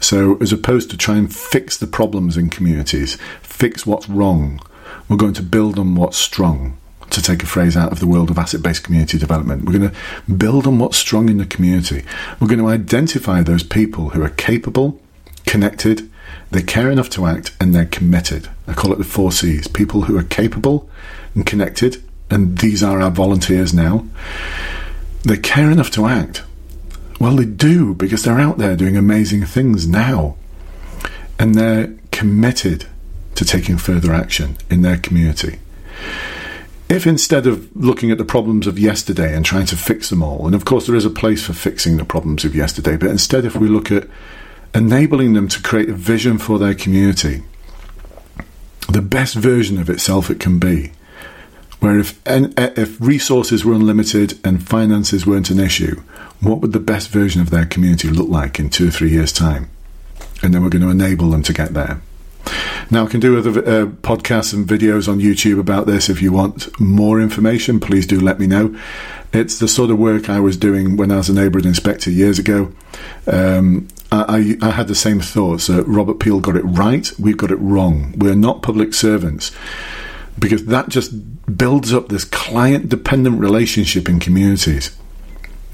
So, 0.00 0.36
as 0.40 0.52
opposed 0.52 0.90
to 0.90 0.98
try 0.98 1.16
and 1.16 1.34
fix 1.34 1.78
the 1.78 1.86
problems 1.86 2.36
in 2.36 2.50
communities, 2.50 3.16
fix 3.42 3.86
what's 3.86 4.08
wrong, 4.08 4.60
we're 5.08 5.16
going 5.16 5.34
to 5.34 5.42
build 5.42 5.78
on 5.78 5.94
what's 5.94 6.18
strong. 6.18 6.76
To 7.10 7.22
take 7.22 7.42
a 7.42 7.46
phrase 7.46 7.76
out 7.76 7.92
of 7.92 8.00
the 8.00 8.06
world 8.06 8.30
of 8.30 8.38
asset 8.38 8.62
based 8.62 8.82
community 8.82 9.18
development, 9.18 9.64
we're 9.64 9.78
going 9.78 9.90
to 9.90 10.32
build 10.32 10.66
on 10.66 10.78
what's 10.78 10.96
strong 10.96 11.28
in 11.28 11.38
the 11.38 11.46
community. 11.46 12.04
We're 12.40 12.48
going 12.48 12.58
to 12.58 12.66
identify 12.68 13.40
those 13.42 13.62
people 13.62 14.10
who 14.10 14.22
are 14.22 14.30
capable, 14.30 15.00
connected, 15.46 16.10
they 16.50 16.62
care 16.62 16.90
enough 16.90 17.10
to 17.10 17.26
act, 17.26 17.54
and 17.60 17.74
they're 17.74 17.86
committed. 17.86 18.48
I 18.66 18.74
call 18.74 18.92
it 18.92 18.98
the 18.98 19.04
four 19.04 19.32
C's 19.32 19.68
people 19.68 20.02
who 20.02 20.18
are 20.18 20.24
capable 20.24 20.88
and 21.34 21.46
connected, 21.46 22.02
and 22.30 22.58
these 22.58 22.82
are 22.82 23.00
our 23.00 23.10
volunteers 23.10 23.74
now. 23.74 24.06
They 25.22 25.36
care 25.36 25.70
enough 25.70 25.90
to 25.92 26.06
act. 26.06 26.42
Well, 27.20 27.36
they 27.36 27.44
do 27.44 27.94
because 27.94 28.22
they're 28.22 28.40
out 28.40 28.58
there 28.58 28.76
doing 28.76 28.96
amazing 28.96 29.46
things 29.46 29.88
now. 29.88 30.36
And 31.38 31.54
they're 31.54 31.94
committed 32.12 32.86
to 33.34 33.44
taking 33.44 33.76
further 33.76 34.12
action 34.12 34.56
in 34.70 34.82
their 34.82 34.96
community. 34.96 35.58
If 36.88 37.06
instead 37.06 37.46
of 37.46 37.74
looking 37.74 38.10
at 38.10 38.18
the 38.18 38.24
problems 38.24 38.66
of 38.66 38.78
yesterday 38.78 39.34
and 39.34 39.44
trying 39.44 39.66
to 39.66 39.76
fix 39.76 40.10
them 40.10 40.22
all, 40.22 40.46
and 40.46 40.54
of 40.54 40.64
course 40.64 40.86
there 40.86 40.94
is 40.94 41.06
a 41.06 41.10
place 41.10 41.42
for 41.42 41.54
fixing 41.54 41.96
the 41.96 42.04
problems 42.04 42.44
of 42.44 42.54
yesterday, 42.54 42.96
but 42.96 43.10
instead 43.10 43.44
if 43.44 43.56
we 43.56 43.68
look 43.68 43.90
at 43.90 44.06
enabling 44.74 45.32
them 45.32 45.48
to 45.48 45.62
create 45.62 45.88
a 45.88 45.94
vision 45.94 46.36
for 46.36 46.58
their 46.58 46.74
community, 46.74 47.42
the 48.88 49.02
best 49.02 49.34
version 49.34 49.80
of 49.80 49.88
itself 49.88 50.30
it 50.30 50.38
can 50.38 50.58
be, 50.58 50.92
where 51.84 51.98
if, 51.98 52.18
if 52.26 52.98
resources 52.98 53.62
were 53.62 53.74
unlimited 53.74 54.38
and 54.42 54.66
finances 54.66 55.26
weren't 55.26 55.50
an 55.50 55.60
issue, 55.60 56.00
what 56.40 56.62
would 56.62 56.72
the 56.72 56.80
best 56.80 57.10
version 57.10 57.42
of 57.42 57.50
their 57.50 57.66
community 57.66 58.08
look 58.08 58.30
like 58.30 58.58
in 58.58 58.70
two 58.70 58.88
or 58.88 58.90
three 58.90 59.10
years' 59.10 59.32
time? 59.32 59.68
And 60.42 60.54
then 60.54 60.62
we're 60.62 60.70
going 60.70 60.82
to 60.82 60.88
enable 60.88 61.28
them 61.28 61.42
to 61.42 61.52
get 61.52 61.74
there. 61.74 62.00
Now, 62.90 63.04
I 63.04 63.08
can 63.08 63.20
do 63.20 63.36
other 63.36 63.50
uh, 63.50 63.86
podcasts 63.86 64.54
and 64.54 64.66
videos 64.66 65.08
on 65.08 65.20
YouTube 65.20 65.60
about 65.60 65.86
this. 65.86 66.08
If 66.08 66.22
you 66.22 66.32
want 66.32 66.80
more 66.80 67.20
information, 67.20 67.80
please 67.80 68.06
do 68.06 68.18
let 68.18 68.38
me 68.38 68.46
know. 68.46 68.74
It's 69.34 69.58
the 69.58 69.68
sort 69.68 69.90
of 69.90 69.98
work 69.98 70.30
I 70.30 70.40
was 70.40 70.56
doing 70.56 70.96
when 70.96 71.12
I 71.12 71.16
was 71.16 71.28
a 71.28 71.34
neighbourhood 71.34 71.66
inspector 71.66 72.10
years 72.10 72.38
ago. 72.38 72.72
Um, 73.26 73.88
I, 74.10 74.56
I, 74.62 74.70
had 74.70 74.88
the 74.88 74.94
same 74.94 75.20
thoughts. 75.20 75.68
Uh, 75.68 75.84
Robert 75.84 76.20
Peel 76.20 76.40
got 76.40 76.56
it 76.56 76.62
right, 76.62 77.10
we've 77.18 77.36
got 77.36 77.50
it 77.50 77.56
wrong. 77.56 78.14
We're 78.16 78.36
not 78.36 78.62
public 78.62 78.94
servants 78.94 79.50
because 80.38 80.66
that 80.66 80.88
just 80.88 81.12
builds 81.56 81.92
up 81.92 82.08
this 82.08 82.24
client 82.24 82.88
dependent 82.88 83.40
relationship 83.40 84.08
in 84.08 84.20
communities. 84.20 84.96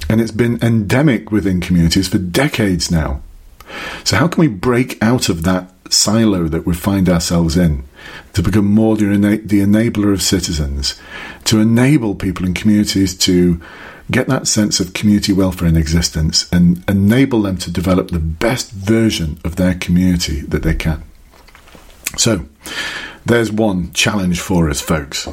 And 0.09 0.21
it's 0.21 0.33
been 0.33 0.63
endemic 0.63 1.31
within 1.31 1.61
communities 1.61 2.09
for 2.09 2.19
decades 2.19 2.91
now. 2.91 3.23
So, 4.05 4.17
how 4.17 4.29
can 4.29 4.41
we 4.41 4.49
break 4.49 5.03
out 5.03 5.29
of 5.29 5.45
that 5.45 5.73
silo 5.91 6.49
that 6.49 6.67
we 6.67 6.75
find 6.75 7.09
ourselves 7.09 7.57
in 7.57 7.85
to 8.33 8.43
become 8.43 8.67
more 8.67 8.97
the, 8.97 9.07
the 9.45 9.61
enabler 9.61 10.13
of 10.13 10.23
citizens, 10.23 11.01
to 11.45 11.61
enable 11.61 12.15
people 12.15 12.47
in 12.47 12.55
communities 12.55 13.17
to 13.19 13.61
get 14.11 14.27
that 14.27 14.49
sense 14.49 14.81
of 14.81 14.93
community 14.93 15.33
welfare 15.33 15.69
in 15.69 15.77
existence 15.77 16.51
and 16.53 16.83
enable 16.89 17.43
them 17.43 17.57
to 17.57 17.71
develop 17.71 18.11
the 18.11 18.19
best 18.19 18.73
version 18.73 19.39
of 19.45 19.57
their 19.57 19.75
community 19.75 20.41
that 20.41 20.63
they 20.63 20.75
can. 20.75 21.03
So, 22.17 22.47
there's 23.27 23.53
one 23.53 23.93
challenge 23.93 24.41
for 24.41 24.71
us, 24.71 24.81
folks. 24.81 25.29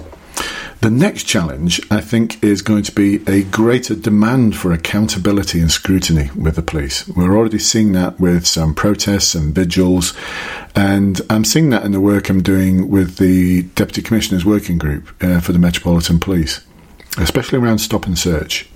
The 0.81 0.91
next 0.91 1.23
challenge, 1.23 1.81
I 1.89 2.01
think, 2.01 2.43
is 2.43 2.61
going 2.61 2.83
to 2.83 2.91
be 2.91 3.23
a 3.27 3.43
greater 3.43 3.95
demand 3.95 4.55
for 4.55 4.71
accountability 4.71 5.59
and 5.59 5.71
scrutiny 5.71 6.29
with 6.35 6.55
the 6.55 6.61
police. 6.61 7.07
We're 7.07 7.35
already 7.35 7.57
seeing 7.57 7.93
that 7.93 8.19
with 8.19 8.45
some 8.45 8.75
protests 8.75 9.33
and 9.33 9.55
vigils, 9.55 10.13
and 10.75 11.19
I'm 11.31 11.45
seeing 11.45 11.71
that 11.71 11.83
in 11.83 11.93
the 11.93 11.99
work 11.99 12.29
I'm 12.29 12.43
doing 12.43 12.91
with 12.91 13.17
the 13.17 13.63
Deputy 13.63 14.03
Commissioner's 14.03 14.45
Working 14.45 14.77
Group 14.77 15.11
uh, 15.23 15.39
for 15.39 15.51
the 15.51 15.59
Metropolitan 15.59 16.19
Police, 16.19 16.61
especially 17.17 17.57
around 17.57 17.79
stop 17.79 18.05
and 18.05 18.17
search. 18.17 18.69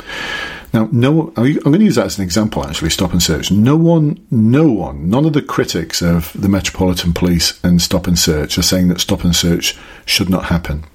Now, 0.74 0.88
no, 0.92 1.34
I'm 1.36 1.54
going 1.60 1.80
to 1.80 1.84
use 1.84 1.96
that 1.96 2.06
as 2.06 2.18
an 2.18 2.24
example. 2.24 2.66
Actually, 2.66 2.92
stop 2.92 3.12
and 3.12 3.22
search. 3.22 3.52
No 3.52 3.76
one, 3.76 4.26
no 4.32 4.72
one, 4.72 5.10
none 5.10 5.26
of 5.26 5.34
the 5.34 5.42
critics 5.42 6.02
of 6.02 6.32
the 6.34 6.48
Metropolitan 6.48 7.14
Police 7.14 7.60
and 7.64 7.82
stop 7.82 8.08
and 8.08 8.18
search 8.18 8.58
are 8.58 8.64
saying 8.64 8.88
that 8.88 9.02
stop 9.02 9.24
and 9.24 9.36
search 9.36 9.78
should 10.06 10.30
not 10.30 10.46
happen. 10.46 10.86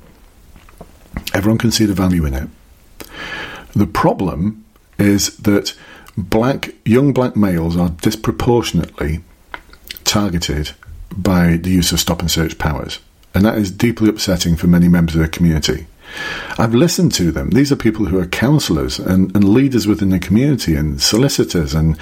Everyone 1.35 1.59
can 1.59 1.71
see 1.71 1.85
the 1.85 1.93
value 1.93 2.25
in 2.25 2.35
it. 2.35 2.49
The 3.75 3.87
problem 3.87 4.65
is 4.99 5.37
that 5.39 5.75
black 6.17 6.71
young 6.87 7.13
black 7.13 7.37
males 7.37 7.77
are 7.77 7.91
disproportionately 7.91 9.23
targeted 10.05 10.73
by 11.15 11.57
the 11.59 11.71
use 11.71 11.93
of 11.93 12.01
stop 12.01 12.21
and 12.21 12.31
search 12.31 12.57
powers, 12.57 13.01
and 13.35 13.45
that 13.45 13.59
is 13.59 13.71
deeply 13.71 14.09
upsetting 14.09 14.57
for 14.57 14.67
many 14.67 14.89
members 14.89 15.15
of 15.15 15.21
the 15.21 15.29
community. 15.29 15.87
I've 16.59 16.75
listened 16.75 17.13
to 17.15 17.31
them. 17.31 17.51
These 17.51 17.73
are 17.73 17.77
people 17.77 18.07
who 18.07 18.19
are 18.19 18.27
counsellors 18.27 18.99
and, 18.99 19.35
and 19.35 19.49
leaders 19.49 19.87
within 19.87 20.11
the 20.11 20.19
community 20.19 20.75
and 20.75 21.01
solicitors 21.01 21.75
and 21.75 21.99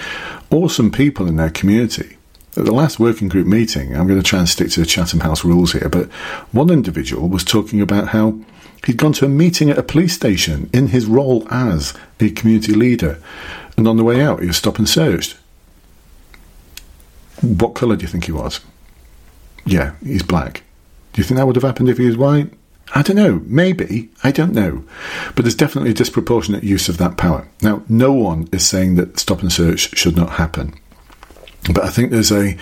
awesome 0.50 0.90
people 0.90 1.26
in 1.26 1.36
their 1.36 1.50
community. 1.50 2.16
At 2.56 2.64
the 2.64 2.72
last 2.72 3.00
working 3.00 3.28
group 3.28 3.46
meeting, 3.48 3.96
I'm 3.96 4.06
going 4.06 4.20
to 4.20 4.28
try 4.28 4.38
and 4.38 4.48
stick 4.48 4.70
to 4.70 4.80
the 4.80 4.86
Chatham 4.86 5.20
House 5.20 5.44
rules 5.44 5.72
here, 5.72 5.88
but 5.88 6.06
one 6.52 6.70
individual 6.70 7.28
was 7.28 7.42
talking 7.42 7.80
about 7.80 8.08
how 8.08 8.38
He'd 8.84 8.98
gone 8.98 9.14
to 9.14 9.24
a 9.24 9.28
meeting 9.28 9.70
at 9.70 9.78
a 9.78 9.82
police 9.82 10.12
station 10.12 10.68
in 10.72 10.88
his 10.88 11.06
role 11.06 11.46
as 11.50 11.94
a 12.20 12.30
community 12.30 12.74
leader, 12.74 13.18
and 13.76 13.88
on 13.88 13.96
the 13.96 14.04
way 14.04 14.20
out, 14.20 14.40
he 14.40 14.46
was 14.46 14.58
stopped 14.58 14.78
and 14.78 14.88
searched. 14.88 15.36
What 17.40 17.74
colour 17.74 17.96
do 17.96 18.02
you 18.02 18.08
think 18.08 18.24
he 18.24 18.32
was? 18.32 18.60
Yeah, 19.64 19.94
he's 20.02 20.22
black. 20.22 20.62
Do 21.12 21.20
you 21.20 21.24
think 21.24 21.38
that 21.38 21.46
would 21.46 21.56
have 21.56 21.62
happened 21.62 21.88
if 21.88 21.98
he 21.98 22.06
was 22.06 22.16
white? 22.16 22.52
I 22.94 23.02
don't 23.02 23.16
know. 23.16 23.42
Maybe. 23.46 24.10
I 24.22 24.30
don't 24.30 24.52
know. 24.52 24.84
But 25.34 25.44
there's 25.44 25.54
definitely 25.54 25.90
a 25.90 25.94
disproportionate 25.94 26.64
use 26.64 26.88
of 26.88 26.98
that 26.98 27.16
power. 27.16 27.48
Now, 27.62 27.82
no 27.88 28.12
one 28.12 28.48
is 28.52 28.66
saying 28.66 28.96
that 28.96 29.18
stop 29.18 29.40
and 29.40 29.52
search 29.52 29.96
should 29.96 30.16
not 30.16 30.30
happen. 30.30 30.74
But 31.72 31.84
I 31.84 31.90
think 31.90 32.10
there's 32.10 32.32
a 32.32 32.56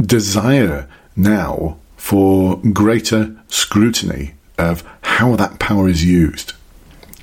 desire 0.00 0.88
now 1.16 1.78
for 1.96 2.60
greater 2.72 3.36
scrutiny 3.48 4.34
of 4.58 4.82
how 5.02 5.36
that 5.36 5.58
power 5.58 5.88
is 5.88 6.04
used. 6.04 6.52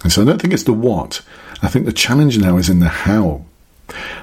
And 0.04 0.12
so 0.12 0.22
I 0.22 0.26
don't 0.26 0.42
think 0.42 0.54
it's 0.54 0.64
the 0.64 0.74
what. 0.74 1.22
I 1.62 1.68
think 1.68 1.86
the 1.86 1.94
challenge 1.94 2.38
now 2.38 2.58
is 2.58 2.70
in 2.70 2.80
the 2.80 2.88
how. 2.88 3.46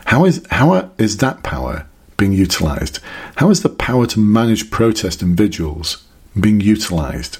How 0.06 0.24
is 0.24 0.44
how 0.50 0.90
is 0.98 1.18
that 1.18 1.42
power 1.42 1.86
being 2.16 2.32
utilized? 2.32 3.00
How 3.36 3.50
is 3.50 3.62
the 3.62 3.68
power 3.68 4.06
to 4.06 4.20
manage 4.20 4.70
protest 4.70 5.22
and 5.22 5.36
vigils 5.36 6.04
being 6.38 6.60
utilized? 6.60 7.38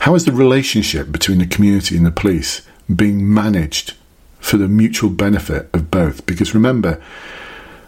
How 0.00 0.14
is 0.14 0.24
the 0.24 0.32
relationship 0.32 1.10
between 1.10 1.38
the 1.38 1.46
community 1.46 1.96
and 1.96 2.06
the 2.06 2.10
police 2.10 2.62
being 2.94 3.32
managed 3.32 3.94
for 4.38 4.56
the 4.56 4.68
mutual 4.68 5.10
benefit 5.10 5.68
of 5.72 5.90
both? 5.90 6.26
Because 6.26 6.54
remember, 6.54 7.02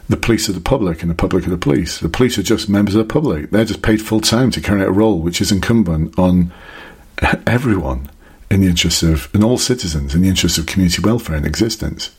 the 0.08 0.16
police 0.16 0.48
are 0.48 0.52
the 0.52 0.60
public 0.60 1.02
and 1.02 1.10
the 1.10 1.14
public 1.14 1.46
are 1.46 1.50
the 1.50 1.58
police. 1.58 1.98
The 1.98 2.08
police 2.08 2.38
are 2.38 2.42
just 2.42 2.68
members 2.68 2.94
of 2.94 3.06
the 3.06 3.12
public. 3.12 3.50
They're 3.50 3.64
just 3.64 3.82
paid 3.82 4.00
full 4.00 4.20
time 4.20 4.50
to 4.52 4.60
carry 4.60 4.80
out 4.82 4.88
a 4.88 4.92
role 4.92 5.20
which 5.20 5.40
is 5.40 5.52
incumbent 5.52 6.18
on 6.18 6.52
everyone 7.46 8.10
in 8.50 8.62
the 8.62 8.68
interests 8.68 9.02
of, 9.02 9.28
and 9.34 9.44
all 9.44 9.58
citizens 9.58 10.14
in 10.14 10.22
the 10.22 10.28
interests 10.28 10.58
of 10.58 10.66
community 10.66 11.02
welfare 11.02 11.36
and 11.36 11.46
existence. 11.46 12.10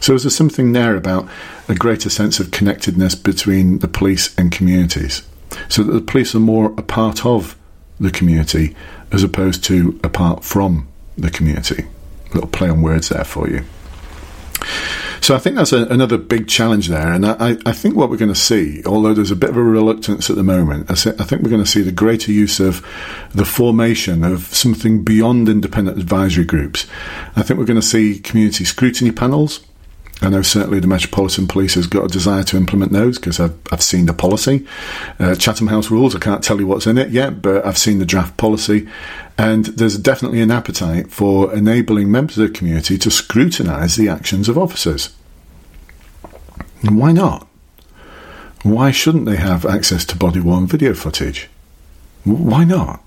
So 0.00 0.14
is 0.14 0.24
there 0.24 0.30
something 0.30 0.72
there 0.72 0.96
about 0.96 1.28
a 1.68 1.74
greater 1.74 2.10
sense 2.10 2.40
of 2.40 2.50
connectedness 2.50 3.14
between 3.14 3.78
the 3.78 3.88
police 3.88 4.36
and 4.36 4.50
communities? 4.50 5.22
So 5.68 5.82
that 5.84 5.92
the 5.92 6.00
police 6.00 6.34
are 6.34 6.40
more 6.40 6.74
a 6.76 6.82
part 6.82 7.24
of 7.24 7.56
the 7.98 8.10
community 8.10 8.74
as 9.12 9.22
opposed 9.22 9.64
to 9.64 9.98
apart 10.04 10.44
from 10.44 10.88
the 11.16 11.30
community. 11.30 11.86
A 12.30 12.34
little 12.34 12.50
play 12.50 12.68
on 12.68 12.82
words 12.82 13.08
there 13.08 13.24
for 13.24 13.48
you. 13.48 13.64
So 15.20 15.34
I 15.34 15.38
think 15.38 15.56
that's 15.56 15.72
a, 15.72 15.84
another 15.86 16.16
big 16.16 16.48
challenge 16.48 16.88
there. 16.88 17.12
And 17.12 17.26
I, 17.26 17.56
I, 17.66 17.72
think 17.72 17.94
what 17.94 18.08
we're 18.08 18.16
going 18.16 18.32
to 18.32 18.38
see, 18.38 18.82
although 18.86 19.12
there's 19.12 19.30
a 19.30 19.36
bit 19.36 19.50
of 19.50 19.56
a 19.56 19.62
reluctance 19.62 20.30
at 20.30 20.36
the 20.36 20.42
moment, 20.42 20.90
I, 20.90 20.94
think 20.94 21.42
we're 21.42 21.50
going 21.50 21.62
to 21.62 21.70
see 21.70 21.82
the 21.82 21.92
greater 21.92 22.32
use 22.32 22.58
of 22.58 22.84
the 23.34 23.44
formation 23.44 24.24
of 24.24 24.46
something 24.46 25.04
beyond 25.04 25.48
independent 25.48 25.98
advisory 25.98 26.44
groups. 26.44 26.86
I 27.36 27.42
think 27.42 27.58
we're 27.58 27.66
going 27.66 27.80
to 27.80 27.86
see 27.86 28.18
community 28.18 28.64
scrutiny 28.64 29.12
panels. 29.12 29.60
I 30.22 30.28
know 30.28 30.42
certainly 30.42 30.80
the 30.80 30.86
Metropolitan 30.86 31.46
Police 31.46 31.74
has 31.74 31.86
got 31.86 32.04
a 32.04 32.08
desire 32.08 32.42
to 32.44 32.58
implement 32.58 32.92
those 32.92 33.18
because 33.18 33.40
I've, 33.40 33.58
I've 33.72 33.82
seen 33.82 34.04
the 34.04 34.12
policy. 34.12 34.66
Uh, 35.18 35.34
Chatham 35.34 35.68
House 35.68 35.90
rules, 35.90 36.14
I 36.14 36.18
can't 36.18 36.44
tell 36.44 36.60
you 36.60 36.66
what's 36.66 36.86
in 36.86 36.98
it 36.98 37.10
yet, 37.10 37.40
but 37.40 37.64
I've 37.64 37.78
seen 37.78 37.98
the 37.98 38.04
draft 38.04 38.36
policy. 38.36 38.86
And 39.38 39.64
there's 39.66 39.96
definitely 39.96 40.42
an 40.42 40.50
appetite 40.50 41.10
for 41.10 41.54
enabling 41.54 42.10
members 42.10 42.36
of 42.36 42.48
the 42.48 42.58
community 42.58 42.98
to 42.98 43.10
scrutinise 43.10 43.96
the 43.96 44.10
actions 44.10 44.48
of 44.50 44.58
officers. 44.58 45.16
And 46.82 46.98
why 46.98 47.12
not? 47.12 47.46
Why 48.62 48.90
shouldn't 48.90 49.24
they 49.24 49.36
have 49.36 49.64
access 49.64 50.04
to 50.06 50.16
body 50.18 50.40
worn 50.40 50.66
video 50.66 50.92
footage? 50.92 51.48
Why 52.24 52.64
not? 52.64 53.02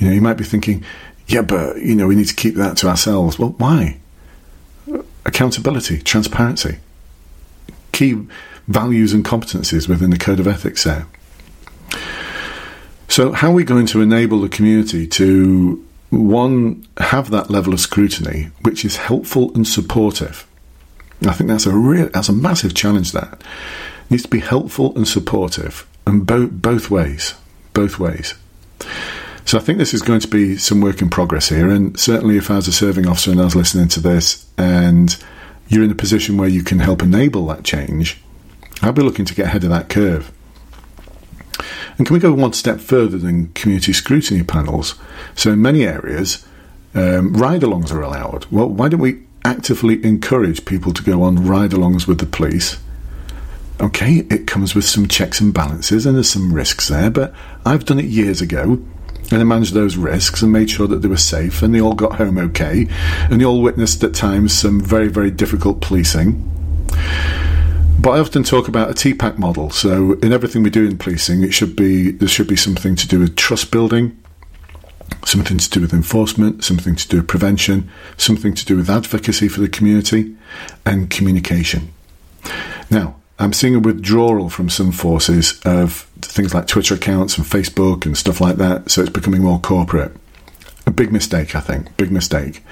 You 0.00 0.08
know, 0.08 0.12
you 0.14 0.20
might 0.20 0.34
be 0.38 0.44
thinking, 0.44 0.84
yeah, 1.28 1.42
but, 1.42 1.76
you 1.76 1.94
know, 1.94 2.08
we 2.08 2.16
need 2.16 2.26
to 2.26 2.34
keep 2.34 2.56
that 2.56 2.76
to 2.78 2.88
ourselves. 2.88 3.38
Well, 3.38 3.54
why? 3.58 3.99
Accountability, 5.24 6.00
transparency. 6.02 6.78
Key 7.92 8.26
values 8.68 9.12
and 9.12 9.24
competencies 9.24 9.88
within 9.88 10.10
the 10.10 10.18
code 10.18 10.40
of 10.40 10.46
ethics 10.46 10.84
there. 10.84 11.06
So, 13.08 13.32
how 13.32 13.50
are 13.50 13.54
we 13.54 13.64
going 13.64 13.86
to 13.86 14.00
enable 14.00 14.40
the 14.40 14.48
community 14.48 15.06
to, 15.08 15.84
one, 16.10 16.86
have 16.98 17.30
that 17.32 17.50
level 17.50 17.72
of 17.72 17.80
scrutiny 17.80 18.50
which 18.62 18.84
is 18.84 18.96
helpful 18.96 19.52
and 19.54 19.66
supportive? 19.66 20.46
I 21.26 21.32
think 21.32 21.50
that's 21.50 21.66
a 21.66 21.76
real, 21.76 22.08
that's 22.08 22.28
a 22.28 22.32
massive 22.32 22.74
challenge. 22.74 23.12
That 23.12 23.42
it 24.04 24.10
needs 24.10 24.22
to 24.22 24.28
be 24.28 24.40
helpful 24.40 24.94
and 24.96 25.06
supportive, 25.06 25.86
and 26.06 26.24
both 26.24 26.50
both 26.52 26.90
ways, 26.90 27.34
both 27.74 27.98
ways. 27.98 28.34
So 29.50 29.58
I 29.58 29.62
think 29.62 29.78
this 29.78 29.94
is 29.94 30.00
going 30.00 30.20
to 30.20 30.28
be 30.28 30.56
some 30.56 30.80
work 30.80 31.02
in 31.02 31.10
progress 31.10 31.48
here, 31.48 31.70
and 31.70 31.98
certainly 31.98 32.36
if 32.36 32.52
I 32.52 32.54
was 32.54 32.68
a 32.68 32.72
serving 32.72 33.08
officer 33.08 33.32
and 33.32 33.40
I 33.40 33.44
was 33.46 33.56
listening 33.56 33.88
to 33.88 33.98
this, 33.98 34.46
and 34.56 35.20
you're 35.66 35.82
in 35.82 35.90
a 35.90 35.96
position 35.96 36.36
where 36.36 36.48
you 36.48 36.62
can 36.62 36.78
help 36.78 37.02
enable 37.02 37.48
that 37.48 37.64
change, 37.64 38.22
I'd 38.80 38.94
be 38.94 39.02
looking 39.02 39.24
to 39.24 39.34
get 39.34 39.46
ahead 39.46 39.64
of 39.64 39.70
that 39.70 39.88
curve. 39.88 40.30
And 41.98 42.06
can 42.06 42.14
we 42.14 42.20
go 42.20 42.32
one 42.32 42.52
step 42.52 42.78
further 42.78 43.18
than 43.18 43.48
community 43.54 43.92
scrutiny 43.92 44.44
panels? 44.44 44.94
So, 45.34 45.50
in 45.50 45.60
many 45.60 45.84
areas, 45.84 46.46
um, 46.94 47.34
ride 47.34 47.62
alongs 47.62 47.90
are 47.90 48.02
allowed. 48.02 48.46
Well, 48.52 48.68
why 48.68 48.88
don't 48.88 49.00
we 49.00 49.24
actively 49.44 50.00
encourage 50.04 50.64
people 50.64 50.92
to 50.92 51.02
go 51.02 51.24
on 51.24 51.44
ride 51.44 51.72
alongs 51.72 52.06
with 52.06 52.20
the 52.20 52.26
police? 52.26 52.78
Okay, 53.80 54.18
it 54.30 54.46
comes 54.46 54.76
with 54.76 54.84
some 54.84 55.08
checks 55.08 55.40
and 55.40 55.52
balances 55.52 56.06
and 56.06 56.14
there's 56.14 56.30
some 56.30 56.54
risks 56.54 56.86
there, 56.86 57.10
but 57.10 57.34
I've 57.66 57.84
done 57.84 57.98
it 57.98 58.04
years 58.04 58.40
ago 58.40 58.80
and 59.30 59.40
I 59.40 59.44
managed 59.44 59.74
those 59.74 59.96
risks 59.96 60.42
and 60.42 60.52
made 60.52 60.70
sure 60.70 60.86
that 60.88 61.02
they 61.02 61.08
were 61.08 61.16
safe 61.16 61.62
and 61.62 61.74
they 61.74 61.80
all 61.80 61.94
got 61.94 62.16
home 62.16 62.38
okay 62.38 62.88
and 63.30 63.40
they 63.40 63.44
all 63.44 63.62
witnessed 63.62 64.02
at 64.02 64.14
times 64.14 64.52
some 64.52 64.80
very, 64.80 65.08
very 65.08 65.30
difficult 65.30 65.80
policing. 65.80 66.46
But 68.00 68.12
I 68.12 68.20
often 68.20 68.42
talk 68.42 68.66
about 68.66 68.90
a 68.90 68.94
TPAC 68.94 69.36
model. 69.38 69.70
So 69.70 70.14
in 70.14 70.32
everything 70.32 70.62
we 70.62 70.70
do 70.70 70.86
in 70.86 70.96
policing, 70.96 71.42
it 71.42 71.52
should 71.52 71.76
be 71.76 72.10
there 72.12 72.28
should 72.28 72.48
be 72.48 72.56
something 72.56 72.96
to 72.96 73.06
do 73.06 73.20
with 73.20 73.36
trust 73.36 73.70
building, 73.70 74.16
something 75.24 75.58
to 75.58 75.70
do 75.70 75.82
with 75.82 75.92
enforcement, 75.92 76.64
something 76.64 76.96
to 76.96 77.08
do 77.08 77.18
with 77.18 77.28
prevention, 77.28 77.90
something 78.16 78.54
to 78.54 78.64
do 78.64 78.76
with 78.76 78.88
advocacy 78.88 79.48
for 79.48 79.60
the 79.60 79.68
community, 79.68 80.34
and 80.86 81.10
communication. 81.10 81.92
Now, 82.90 83.19
I'm 83.40 83.54
seeing 83.54 83.74
a 83.74 83.80
withdrawal 83.80 84.50
from 84.50 84.68
some 84.68 84.92
forces 84.92 85.58
of 85.64 86.06
things 86.20 86.52
like 86.52 86.66
Twitter 86.66 86.94
accounts 86.94 87.38
and 87.38 87.46
Facebook 87.46 88.04
and 88.04 88.14
stuff 88.14 88.38
like 88.38 88.56
that, 88.56 88.90
so 88.90 89.00
it's 89.00 89.10
becoming 89.10 89.42
more 89.42 89.58
corporate. 89.58 90.14
A 90.86 90.90
big 90.90 91.10
mistake, 91.10 91.56
I 91.56 91.60
think. 91.60 91.96
Big 91.96 92.12
mistake. 92.12 92.62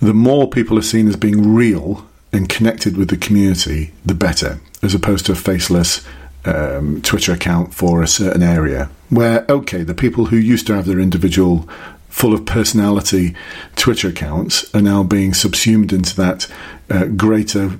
The 0.00 0.12
more 0.12 0.50
people 0.50 0.78
are 0.78 0.82
seen 0.82 1.08
as 1.08 1.16
being 1.16 1.54
real 1.54 2.06
and 2.34 2.50
connected 2.50 2.98
with 2.98 3.08
the 3.08 3.16
community, 3.16 3.92
the 4.04 4.14
better, 4.14 4.60
as 4.82 4.94
opposed 4.94 5.24
to 5.26 5.32
a 5.32 5.36
faceless 5.36 6.06
um, 6.44 7.00
Twitter 7.00 7.32
account 7.32 7.72
for 7.72 8.02
a 8.02 8.06
certain 8.06 8.42
area. 8.42 8.90
Where, 9.08 9.46
okay, 9.48 9.82
the 9.84 9.94
people 9.94 10.26
who 10.26 10.36
used 10.36 10.66
to 10.66 10.74
have 10.74 10.84
their 10.84 11.00
individual, 11.00 11.66
full 12.10 12.34
of 12.34 12.44
personality 12.44 13.34
Twitter 13.74 14.08
accounts 14.08 14.74
are 14.74 14.82
now 14.82 15.02
being 15.02 15.32
subsumed 15.32 15.94
into 15.94 16.14
that 16.16 16.46
uh, 16.90 17.06
greater 17.06 17.78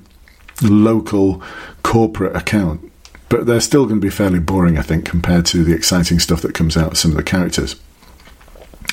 local 0.63 1.43
corporate 1.83 2.37
account. 2.37 2.93
But 3.29 3.47
they're 3.47 3.61
still 3.61 3.87
going 3.87 4.01
to 4.01 4.07
be 4.07 4.11
fairly 4.11 4.39
boring, 4.39 4.79
I 4.79 4.83
think, 4.83 5.05
compared 5.05 5.47
to 5.47 5.65
the 5.65 5.75
exciting 5.75 6.21
stuff 6.21 6.43
that 6.43 6.55
comes 6.55 6.77
out 6.77 6.93
of 6.93 6.99
some 6.99 7.11
of 7.11 7.17
the 7.17 7.23
characters. 7.23 7.77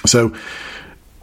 So, 0.05 0.35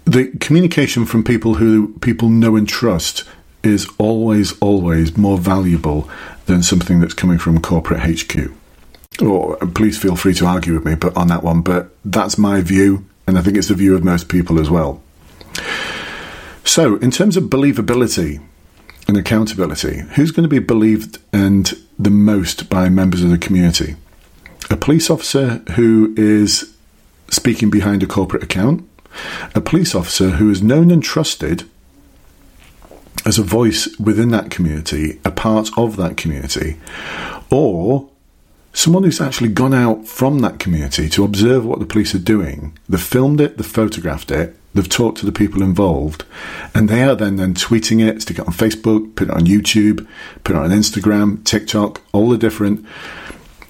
the 0.05 0.29
communication 0.41 1.07
from 1.07 1.25
people 1.25 1.55
who 1.55 1.95
people 1.99 2.29
know 2.29 2.57
and 2.57 2.69
trust 2.69 3.25
is 3.63 3.89
always, 3.99 4.59
always 4.61 5.17
more 5.17 5.39
valuable 5.39 6.09
than 6.47 6.63
something 6.63 7.01
that's 7.01 7.15
coming 7.15 7.39
from 7.39 7.61
corporate 7.61 8.01
HQ. 8.01 8.51
Or 9.21 9.57
please 9.57 9.99
feel 9.99 10.17
free 10.17 10.35
to 10.35 10.47
argue 10.47 10.75
with 10.75 10.85
me 10.85 10.95
but 10.95 11.17
on 11.17 11.29
that 11.29 11.43
one, 11.43 11.61
but 11.61 11.91
that's 12.05 12.39
my 12.39 12.61
view, 12.61 13.05
and 13.27 13.39
I 13.39 13.43
think 13.43 13.57
it's 13.57 13.69
the 13.69 13.75
view 13.75 13.95
of 13.95 14.05
most 14.05 14.29
people 14.29 14.59
as 14.59 14.71
well. 14.71 15.03
So, 16.65 16.97
in 16.97 17.11
terms 17.11 17.37
of 17.37 17.45
believability 17.45 18.41
and 19.11 19.19
accountability, 19.19 19.99
who's 20.15 20.31
going 20.31 20.45
to 20.45 20.49
be 20.49 20.61
believed 20.61 21.19
and 21.33 21.77
the 21.99 22.11
most 22.11 22.71
by 22.71 22.89
members 22.89 23.23
of 23.23 23.31
the 23.31 23.39
community? 23.39 23.97
A 24.71 24.77
police 24.77 25.11
officer 25.11 25.63
who 25.73 26.15
is 26.17 26.73
speaking 27.29 27.71
behind 27.71 28.05
a 28.05 28.07
corporate 28.07 28.45
account, 28.45 28.89
a 29.53 29.61
police 29.61 29.97
officer 29.97 30.31
who 30.31 30.49
is 30.49 30.63
known 30.63 30.93
and 30.93 31.03
trusted 31.03 31.69
as 33.27 33.37
a 33.37 33.43
voice 33.43 33.89
within 33.99 34.31
that 34.31 34.51
community, 34.51 35.21
a 35.25 35.33
part 35.33 35.77
of 35.77 35.97
that 35.97 36.17
community, 36.17 36.77
or 37.51 38.09
someone 38.73 39.03
who's 39.03 39.21
actually 39.21 39.49
gone 39.49 39.75
out 39.75 40.07
from 40.07 40.41
that 40.41 40.59
community 40.59 41.09
to 41.11 41.25
observe 41.25 41.65
what 41.65 41.81
the 41.81 41.87
police 41.87 42.15
are 42.15 42.21
doing. 42.21 42.77
They've 42.89 43.01
filmed 43.01 43.41
it, 43.41 43.57
they've 43.57 43.67
photographed 43.67 44.31
it, 44.31 44.57
they've 44.75 44.89
talked 44.89 45.19
to 45.19 45.27
the 45.27 45.33
people 45.33 45.63
involved, 45.63 46.25
and 46.75 46.89
they 46.89 47.03
are 47.03 47.15
then 47.15 47.37
then 47.37 47.55
tweeting 47.55 48.07
it, 48.07 48.23
stick 48.23 48.39
it 48.39 48.47
on 48.47 48.55
Facebook, 48.55 49.15
put 49.17 49.29
it 49.29 49.35
on 49.35 49.47
YouTube, 49.47 50.07
put 50.45 50.57
it 50.57 50.63
on 50.63 50.71
Instagram, 50.71 51.45
TikTok, 51.45 52.03
all 52.13 52.29
the 52.29 52.39
different 52.39 52.85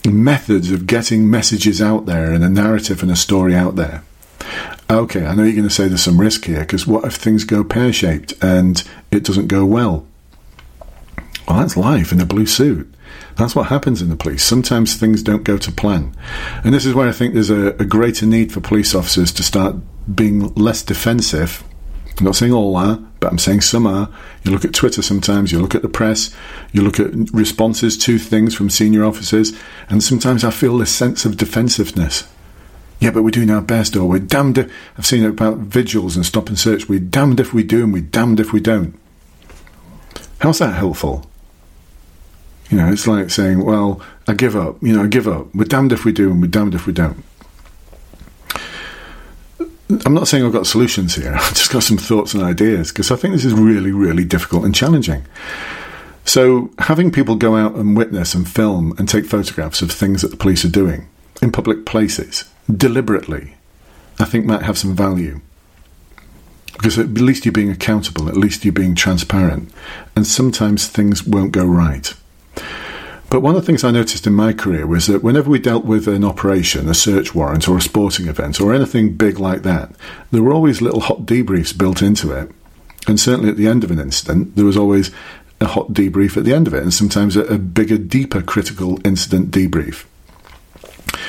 methods 0.04 0.70
of 0.70 0.86
getting 0.86 1.30
messages 1.30 1.80
out 1.82 2.06
there 2.06 2.32
and 2.32 2.42
a 2.42 2.48
narrative 2.48 3.02
and 3.02 3.12
a 3.12 3.16
story 3.16 3.54
out 3.54 3.76
there. 3.76 4.02
Okay, 4.90 5.24
I 5.24 5.34
know 5.34 5.44
you're 5.44 5.52
going 5.52 5.68
to 5.68 5.70
say 5.70 5.86
there's 5.86 6.02
some 6.02 6.20
risk 6.20 6.46
here 6.46 6.60
because 6.60 6.86
what 6.86 7.04
if 7.04 7.14
things 7.14 7.44
go 7.44 7.62
pear 7.62 7.92
shaped 7.92 8.32
and 8.42 8.82
it 9.10 9.24
doesn't 9.24 9.46
go 9.46 9.64
well? 9.64 10.06
Well, 11.50 11.58
that's 11.58 11.76
life 11.76 12.12
in 12.12 12.20
a 12.20 12.24
blue 12.24 12.46
suit. 12.46 12.94
That's 13.36 13.56
what 13.56 13.66
happens 13.66 14.00
in 14.00 14.08
the 14.08 14.14
police. 14.14 14.44
Sometimes 14.44 14.94
things 14.94 15.20
don't 15.20 15.42
go 15.42 15.58
to 15.58 15.72
plan. 15.72 16.14
And 16.62 16.72
this 16.72 16.86
is 16.86 16.94
where 16.94 17.08
I 17.08 17.12
think 17.12 17.34
there's 17.34 17.50
a, 17.50 17.70
a 17.70 17.84
greater 17.84 18.24
need 18.24 18.52
for 18.52 18.60
police 18.60 18.94
officers 18.94 19.32
to 19.32 19.42
start 19.42 19.74
being 20.14 20.54
less 20.54 20.80
defensive. 20.84 21.64
I'm 22.16 22.24
not 22.24 22.36
saying 22.36 22.52
all 22.52 22.76
are, 22.76 23.00
but 23.18 23.32
I'm 23.32 23.38
saying 23.38 23.62
some 23.62 23.84
are. 23.84 24.08
You 24.44 24.52
look 24.52 24.64
at 24.64 24.74
Twitter 24.74 25.02
sometimes, 25.02 25.50
you 25.50 25.58
look 25.58 25.74
at 25.74 25.82
the 25.82 25.88
press, 25.88 26.32
you 26.70 26.82
look 26.82 27.00
at 27.00 27.10
responses 27.32 27.98
to 27.98 28.16
things 28.16 28.54
from 28.54 28.70
senior 28.70 29.04
officers, 29.04 29.52
and 29.88 30.04
sometimes 30.04 30.44
I 30.44 30.52
feel 30.52 30.78
this 30.78 30.94
sense 30.94 31.24
of 31.24 31.36
defensiveness 31.36 32.28
yeah, 33.00 33.10
but 33.10 33.22
we're 33.22 33.30
doing 33.30 33.50
our 33.50 33.62
best, 33.62 33.96
or 33.96 34.06
we're 34.06 34.18
damned 34.18 34.58
if. 34.58 34.70
I've 34.98 35.06
seen 35.06 35.24
it 35.24 35.30
about 35.30 35.56
vigils 35.56 36.16
and 36.16 36.26
stop 36.26 36.48
and 36.48 36.58
search. 36.58 36.86
We're 36.86 37.00
damned 37.00 37.40
if 37.40 37.54
we 37.54 37.62
do, 37.62 37.82
and 37.82 37.94
we're 37.94 38.02
damned 38.02 38.40
if 38.40 38.52
we 38.52 38.60
don't. 38.60 38.94
How's 40.40 40.58
that 40.58 40.74
helpful? 40.74 41.29
You 42.70 42.78
know, 42.78 42.90
it's 42.90 43.06
like 43.06 43.30
saying, 43.30 43.64
well, 43.64 44.00
I 44.28 44.34
give 44.34 44.54
up. 44.54 44.80
You 44.80 44.94
know, 44.94 45.02
I 45.02 45.06
give 45.08 45.26
up. 45.26 45.52
We're 45.54 45.64
damned 45.64 45.92
if 45.92 46.04
we 46.04 46.12
do, 46.12 46.30
and 46.30 46.40
we're 46.40 46.48
damned 46.48 46.74
if 46.74 46.86
we 46.86 46.92
don't. 46.92 47.24
I'm 50.06 50.14
not 50.14 50.28
saying 50.28 50.44
I've 50.44 50.52
got 50.52 50.68
solutions 50.68 51.16
here. 51.16 51.34
I've 51.34 51.54
just 51.54 51.72
got 51.72 51.82
some 51.82 51.98
thoughts 51.98 52.32
and 52.32 52.42
ideas 52.42 52.92
because 52.92 53.10
I 53.10 53.16
think 53.16 53.34
this 53.34 53.44
is 53.44 53.54
really, 53.54 53.90
really 53.90 54.24
difficult 54.24 54.64
and 54.64 54.74
challenging. 54.74 55.24
So, 56.24 56.70
having 56.78 57.10
people 57.10 57.34
go 57.34 57.56
out 57.56 57.74
and 57.74 57.96
witness 57.96 58.34
and 58.34 58.48
film 58.48 58.94
and 58.98 59.08
take 59.08 59.26
photographs 59.26 59.82
of 59.82 59.90
things 59.90 60.22
that 60.22 60.28
the 60.28 60.36
police 60.36 60.64
are 60.64 60.70
doing 60.70 61.08
in 61.42 61.50
public 61.50 61.86
places 61.86 62.44
deliberately, 62.70 63.54
I 64.20 64.26
think 64.26 64.44
might 64.44 64.62
have 64.62 64.78
some 64.78 64.94
value. 64.94 65.40
Because 66.74 66.98
at 66.98 67.08
least 67.08 67.44
you're 67.44 67.52
being 67.52 67.70
accountable, 67.70 68.28
at 68.28 68.36
least 68.36 68.64
you're 68.64 68.72
being 68.72 68.94
transparent, 68.94 69.72
and 70.14 70.26
sometimes 70.26 70.86
things 70.86 71.26
won't 71.26 71.52
go 71.52 71.64
right. 71.64 72.14
But 73.30 73.42
one 73.42 73.54
of 73.54 73.62
the 73.62 73.66
things 73.66 73.84
I 73.84 73.92
noticed 73.92 74.26
in 74.26 74.32
my 74.34 74.52
career 74.52 74.88
was 74.88 75.06
that 75.06 75.22
whenever 75.22 75.48
we 75.48 75.60
dealt 75.60 75.84
with 75.84 76.08
an 76.08 76.24
operation, 76.24 76.88
a 76.88 76.94
search 76.94 77.32
warrant, 77.32 77.68
or 77.68 77.76
a 77.76 77.80
sporting 77.80 78.26
event, 78.26 78.60
or 78.60 78.74
anything 78.74 79.14
big 79.14 79.38
like 79.38 79.62
that, 79.62 79.92
there 80.32 80.42
were 80.42 80.52
always 80.52 80.82
little 80.82 81.00
hot 81.00 81.26
debriefs 81.26 81.76
built 81.76 82.02
into 82.02 82.32
it. 82.32 82.50
And 83.06 83.20
certainly 83.20 83.48
at 83.48 83.56
the 83.56 83.68
end 83.68 83.84
of 83.84 83.92
an 83.92 84.00
incident, 84.00 84.56
there 84.56 84.64
was 84.64 84.76
always 84.76 85.12
a 85.60 85.66
hot 85.66 85.92
debrief 85.92 86.36
at 86.36 86.44
the 86.44 86.52
end 86.52 86.66
of 86.66 86.74
it, 86.74 86.82
and 86.82 86.92
sometimes 86.92 87.36
a, 87.36 87.42
a 87.44 87.58
bigger, 87.58 87.98
deeper 87.98 88.42
critical 88.42 88.98
incident 89.06 89.52
debrief. 89.52 90.06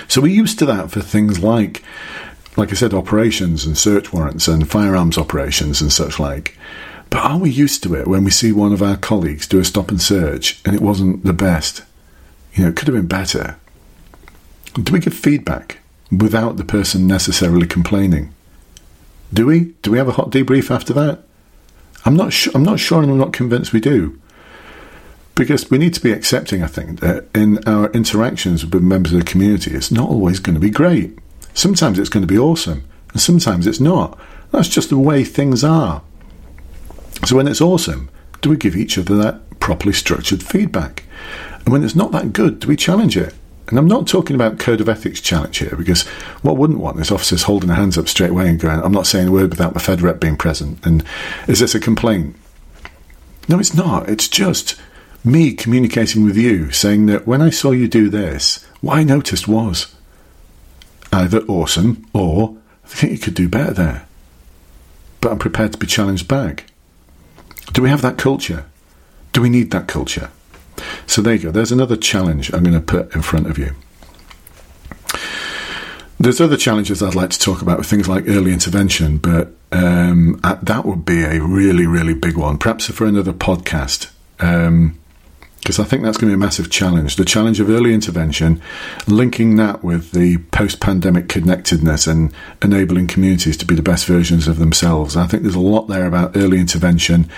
So 0.07 0.21
we're 0.21 0.27
used 0.27 0.57
to 0.59 0.65
that 0.65 0.89
for 0.89 1.01
things 1.01 1.39
like, 1.39 1.83
like 2.57 2.71
I 2.71 2.75
said, 2.75 2.93
operations 2.93 3.63
and 3.63 3.77
search 3.77 4.11
warrants 4.11 4.47
and 4.47 4.69
firearms 4.69 5.17
operations 5.17 5.81
and 5.81 5.93
such 5.93 6.19
like. 6.19 6.57
But 7.11 7.19
are 7.23 7.37
we 7.37 7.51
used 7.51 7.83
to 7.83 7.93
it 7.93 8.07
when 8.07 8.23
we 8.23 8.31
see 8.31 8.51
one 8.51 8.73
of 8.73 8.81
our 8.81 8.97
colleagues 8.97 9.45
do 9.45 9.59
a 9.59 9.65
stop 9.65 9.89
and 9.89 10.01
search 10.01 10.59
and 10.65 10.73
it 10.73 10.81
wasn't 10.81 11.23
the 11.23 11.33
best? 11.33 11.83
You 12.55 12.63
know, 12.63 12.69
it 12.69 12.75
could 12.75 12.87
have 12.87 12.95
been 12.95 13.05
better. 13.05 13.57
Do 14.73 14.91
we 14.91 14.99
give 14.99 15.13
feedback 15.13 15.79
without 16.09 16.57
the 16.57 16.65
person 16.65 17.05
necessarily 17.05 17.67
complaining? 17.67 18.33
Do 19.31 19.45
we? 19.45 19.73
Do 19.83 19.91
we 19.91 19.99
have 19.99 20.07
a 20.07 20.13
hot 20.13 20.31
debrief 20.31 20.71
after 20.71 20.93
that? 20.93 21.23
I'm 22.05 22.15
not. 22.15 22.33
I'm 22.55 22.63
not 22.63 22.79
sure, 22.79 23.03
and 23.03 23.11
I'm 23.11 23.17
not 23.17 23.33
convinced 23.33 23.73
we 23.73 23.81
do 23.81 24.19
because 25.35 25.71
we 25.71 25.77
need 25.77 25.93
to 25.93 26.01
be 26.01 26.11
accepting, 26.11 26.61
I 26.61 26.67
think, 26.67 26.99
that 26.99 27.25
in 27.33 27.67
our 27.67 27.89
interactions 27.91 28.65
with 28.65 28.83
members 28.83 29.13
of 29.13 29.19
the 29.19 29.25
community, 29.25 29.71
it's 29.71 29.91
not 29.91 30.09
always 30.09 30.39
going 30.39 30.55
to 30.55 30.59
be 30.61 30.69
great. 30.69 31.17
Sometimes 31.53 31.97
it's 31.97 32.09
going 32.09 32.21
to 32.21 32.27
be 32.27 32.37
awesome, 32.37 32.83
and 33.11 33.21
sometimes 33.21 33.67
it's 33.67 33.79
not. 33.79 34.19
That's 34.51 34.67
just 34.67 34.89
the 34.89 34.97
way 34.97 35.23
things 35.23 35.63
are. 35.63 36.03
So 37.25 37.35
when 37.35 37.47
it's 37.47 37.61
awesome, 37.61 38.09
do 38.41 38.49
we 38.49 38.57
give 38.57 38.75
each 38.75 38.97
other 38.97 39.15
that 39.17 39.59
properly 39.59 39.93
structured 39.93 40.43
feedback? 40.43 41.03
And 41.59 41.69
when 41.69 41.83
it's 41.83 41.95
not 41.95 42.11
that 42.11 42.33
good, 42.33 42.59
do 42.59 42.67
we 42.67 42.75
challenge 42.75 43.15
it? 43.15 43.33
And 43.67 43.77
I'm 43.77 43.87
not 43.87 44.07
talking 44.07 44.35
about 44.35 44.59
code 44.59 44.81
of 44.81 44.89
ethics 44.89 45.21
challenge 45.21 45.59
here, 45.59 45.75
because 45.77 46.05
what 46.41 46.57
wouldn't 46.57 46.79
want 46.79 46.99
is 46.99 47.11
officers 47.11 47.43
holding 47.43 47.67
their 47.67 47.77
hands 47.77 47.97
up 47.97 48.09
straight 48.09 48.31
away 48.31 48.49
and 48.49 48.59
going, 48.59 48.81
I'm 48.81 48.91
not 48.91 49.07
saying 49.07 49.29
a 49.29 49.31
word 49.31 49.51
without 49.51 49.73
the 49.73 49.79
Fed 49.79 50.01
rep 50.01 50.19
being 50.19 50.35
present. 50.35 50.85
And 50.85 51.05
is 51.47 51.59
this 51.59 51.75
a 51.75 51.79
complaint? 51.79 52.35
No, 53.47 53.59
it's 53.59 53.73
not. 53.73 54.09
It's 54.09 54.27
just 54.27 54.79
me 55.23 55.53
communicating 55.53 56.25
with 56.25 56.35
you, 56.35 56.71
saying 56.71 57.05
that 57.05 57.27
when 57.27 57.41
I 57.41 57.49
saw 57.51 57.71
you 57.71 57.87
do 57.87 58.09
this, 58.09 58.65
what 58.81 58.97
I 58.97 59.03
noticed 59.03 59.47
was 59.47 59.95
either 61.13 61.41
awesome 61.41 62.07
or 62.13 62.57
I 62.83 62.87
think 62.87 63.13
you 63.13 63.19
could 63.19 63.35
do 63.35 63.47
better 63.47 63.73
there. 63.73 64.07
But 65.21 65.31
I'm 65.31 65.39
prepared 65.39 65.71
to 65.73 65.77
be 65.77 65.87
challenged 65.87 66.27
back. 66.27 66.70
Do 67.71 67.81
we 67.81 67.89
have 67.89 68.01
that 68.01 68.17
culture? 68.17 68.65
Do 69.33 69.41
we 69.41 69.49
need 69.49 69.71
that 69.71 69.87
culture? 69.87 70.29
So 71.05 71.21
there 71.21 71.35
you 71.35 71.43
go. 71.43 71.51
There's 71.51 71.71
another 71.71 71.95
challenge 71.95 72.53
I'm 72.53 72.63
going 72.63 72.73
to 72.73 72.81
put 72.81 73.13
in 73.15 73.21
front 73.21 73.47
of 73.47 73.57
you. 73.57 73.75
There's 76.19 76.39
other 76.39 76.57
challenges 76.57 77.01
I'd 77.01 77.15
like 77.15 77.31
to 77.31 77.39
talk 77.39 77.61
about 77.61 77.79
with 77.79 77.87
things 77.87 78.07
like 78.07 78.27
early 78.27 78.53
intervention, 78.53 79.17
but 79.17 79.53
um, 79.71 80.39
that 80.43 80.85
would 80.85 81.03
be 81.05 81.23
a 81.23 81.41
really, 81.41 81.87
really 81.87 82.13
big 82.13 82.37
one. 82.37 82.57
Perhaps 82.57 82.87
for 82.87 83.05
another 83.05 83.33
podcast. 83.33 84.11
Um, 84.39 84.99
because 85.61 85.77
I 85.77 85.83
think 85.83 86.01
that's 86.01 86.17
going 86.17 86.31
to 86.31 86.35
be 86.35 86.41
a 86.41 86.45
massive 86.45 86.71
challenge. 86.71 87.17
The 87.17 87.25
challenge 87.25 87.59
of 87.59 87.69
early 87.69 87.93
intervention, 87.93 88.59
linking 89.05 89.57
that 89.57 89.83
with 89.83 90.11
the 90.11 90.39
post 90.51 90.79
pandemic 90.79 91.29
connectedness 91.29 92.07
and 92.07 92.33
enabling 92.63 93.05
communities 93.07 93.57
to 93.57 93.65
be 93.65 93.75
the 93.75 93.83
best 93.83 94.07
versions 94.07 94.47
of 94.47 94.57
themselves. 94.57 95.15
I 95.15 95.27
think 95.27 95.43
there's 95.43 95.53
a 95.53 95.59
lot 95.59 95.87
there 95.87 96.07
about 96.07 96.35
early 96.35 96.59
intervention. 96.59 97.29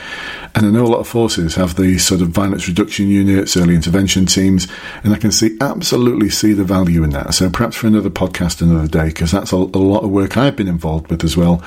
And 0.55 0.65
I 0.65 0.69
know 0.69 0.85
a 0.85 0.87
lot 0.87 0.99
of 0.99 1.07
forces 1.07 1.55
have 1.55 1.75
these 1.75 2.05
sort 2.05 2.21
of 2.21 2.29
violence 2.29 2.65
reduction 2.65 3.09
units, 3.09 3.57
early 3.57 3.75
intervention 3.75 4.25
teams, 4.25 4.69
and 5.03 5.13
I 5.13 5.17
can 5.17 5.31
see 5.31 5.57
absolutely 5.59 6.29
see 6.29 6.53
the 6.53 6.63
value 6.63 7.03
in 7.03 7.09
that. 7.09 7.33
So 7.33 7.49
perhaps 7.49 7.75
for 7.75 7.87
another 7.87 8.09
podcast 8.09 8.61
another 8.61 8.87
day, 8.87 9.07
because 9.07 9.31
that's 9.31 9.51
a, 9.51 9.57
a 9.57 9.57
lot 9.57 10.05
of 10.05 10.11
work 10.11 10.37
I've 10.37 10.55
been 10.55 10.69
involved 10.69 11.09
with 11.11 11.25
as 11.25 11.35
well. 11.35 11.61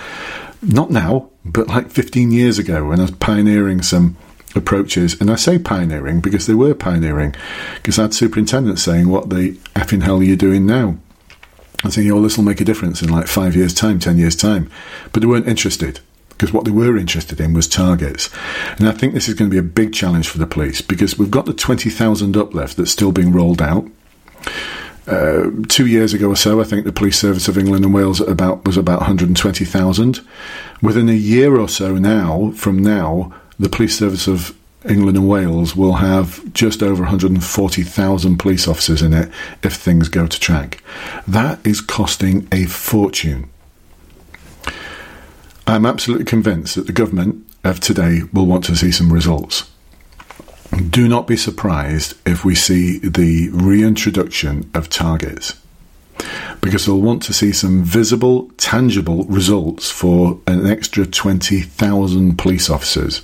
Not 0.63 0.91
now, 0.91 1.29
but 1.45 1.69
like 1.69 1.91
15 1.91 2.31
years 2.31 2.59
ago 2.59 2.87
when 2.87 2.99
I 2.99 3.03
was 3.03 3.11
pioneering 3.11 3.83
some 3.83 4.17
approaches. 4.57 5.21
And 5.21 5.31
I 5.31 5.37
say 5.37 5.59
pioneering 5.59 6.21
because 6.21 6.47
they 6.47 6.55
were 6.55 6.75
pioneering, 6.75 7.35
because 7.77 7.99
I 7.99 8.03
had 8.03 8.15
saying, 8.79 9.09
What 9.09 9.31
the 9.31 9.53
effing 9.75 10.03
hell 10.03 10.19
are 10.19 10.25
you 10.25 10.37
doing 10.37 10.67
now? 10.67 10.97
I 11.85 11.91
think, 11.91 12.11
oh, 12.11 12.23
this 12.23 12.37
will 12.37 12.45
make 12.45 12.61
a 12.61 12.65
difference 12.65 13.03
in 13.03 13.11
like 13.11 13.27
five 13.27 13.55
years' 13.55 13.75
time, 13.75 13.99
ten 13.99 14.19
years' 14.19 14.37
time. 14.37 14.71
But 15.13 15.21
they 15.21 15.27
weren't 15.27 15.49
interested 15.49 16.01
because 16.31 16.53
what 16.53 16.65
they 16.65 16.71
were 16.71 16.97
interested 16.97 17.41
in 17.41 17.55
was 17.55 17.67
targets. 17.67 18.29
And 18.79 18.89
I 18.89 18.93
think 18.93 19.15
this 19.15 19.29
is 19.29 19.35
going 19.35 19.51
to 19.51 19.55
be 19.55 19.59
a 19.59 19.63
big 19.63 19.95
challenge 19.95 20.29
for 20.29 20.39
the 20.39 20.47
police 20.47 20.83
because 20.83 21.19
we've 21.19 21.31
got 21.31 21.47
the 21.47 21.55
20,000 21.55 22.37
uplift 22.37 22.77
that's 22.77 22.91
still 22.91 23.13
being 23.13 23.33
rolled 23.33 23.63
out. 23.63 23.87
Uh, 25.07 25.51
two 25.69 25.87
years 25.87 26.13
ago 26.13 26.29
or 26.29 26.37
so, 26.37 26.61
I 26.61 26.65
think 26.65 26.85
the 26.85 26.93
Police 26.93 27.19
Service 27.19 27.47
of 27.47 27.57
England 27.57 27.85
and 27.85 27.95
Wales 27.95 28.21
about 28.21 28.65
was 28.65 28.77
about 28.77 29.01
120,000. 29.01 30.21
Within 30.83 31.09
a 31.09 31.13
year 31.13 31.57
or 31.57 31.69
so 31.69 31.95
now, 31.95 32.51
from 32.57 32.79
now, 32.79 33.33
the 33.59 33.69
Police 33.69 33.99
Service 33.99 34.27
of 34.27 34.57
England 34.89 35.17
and 35.17 35.29
Wales 35.29 35.75
will 35.75 35.95
have 35.95 36.53
just 36.53 36.83
over 36.83 37.03
140,000 37.03 38.39
police 38.39 38.69
officers 38.69 39.03
in 39.03 39.13
it 39.13 39.31
if 39.63 39.75
things 39.75 40.09
go 40.09 40.27
to 40.27 40.41
track. 40.41 40.83
That 41.27 41.65
is 41.67 41.81
costing 41.81 42.47
a 42.53 42.67
fortune. 42.67 43.51
I'm 45.67 45.87
absolutely 45.87 46.27
convinced 46.27 46.77
that 46.77 46.87
the 46.87 46.93
government 46.93 47.45
of 47.65 47.81
today 47.81 48.21
will 48.33 48.47
want 48.47 48.65
to 48.65 48.77
see 48.77 48.93
some 48.93 49.13
results. 49.13 49.69
Do 50.91 51.09
not 51.09 51.27
be 51.27 51.37
surprised 51.37 52.15
if 52.27 52.45
we 52.45 52.55
see 52.55 52.99
the 52.99 53.49
reintroduction 53.51 54.71
of 54.75 54.89
targets 54.89 55.55
because 56.61 56.87
they'll 56.87 57.01
want 57.01 57.23
to 57.25 57.33
see 57.33 57.53
some 57.53 57.83
visible, 57.83 58.51
tangible 58.57 59.25
results 59.25 59.91
for 59.91 60.41
an 60.47 60.67
extra 60.67 61.07
20,000 61.07 62.39
police 62.39 62.71
officers. 62.71 63.23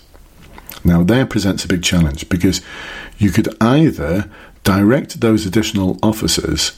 Now, 0.84 1.02
there 1.02 1.26
presents 1.26 1.64
a 1.64 1.68
big 1.68 1.82
challenge 1.82 2.28
because 2.28 2.60
you 3.18 3.30
could 3.30 3.54
either 3.62 4.30
direct 4.64 5.20
those 5.20 5.46
additional 5.46 5.98
officers 6.02 6.72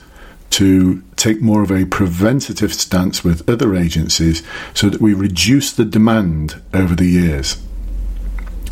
to 0.50 1.02
take 1.16 1.40
more 1.40 1.62
of 1.62 1.72
a 1.72 1.84
preventative 1.86 2.72
stance 2.72 3.24
with 3.24 3.48
other 3.48 3.74
agencies 3.74 4.42
so 4.72 4.88
that 4.88 5.00
we 5.00 5.12
reduce 5.12 5.72
the 5.72 5.84
demand 5.84 6.62
over 6.72 6.94
the 6.94 7.06
years. 7.06 7.56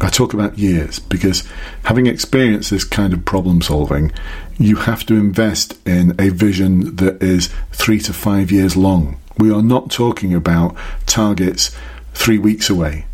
I 0.01 0.09
talk 0.09 0.35
about 0.35 0.59
years 0.59 0.99
because 0.99 1.49
having 1.85 2.07
experienced 2.07 2.71
this 2.71 2.85
kind 2.85 3.12
of 3.12 3.25
problem 3.25 3.62
solving, 3.62 4.12
you 4.59 4.77
have 4.77 5.05
to 5.07 5.14
invest 5.14 5.77
in 5.87 6.14
a 6.21 6.31
vision 6.31 6.97
that 6.97 7.23
is 7.23 7.51
three 7.73 8.01
to 8.01 8.12
five 8.12 8.51
years 8.51 8.77
long. 8.77 9.18
We 9.38 9.53
are 9.53 9.62
not 9.62 9.90
talking 9.90 10.35
about 10.35 10.77
targets 11.07 11.75
three 12.14 12.38
weeks 12.38 12.68
away, 12.68 13.07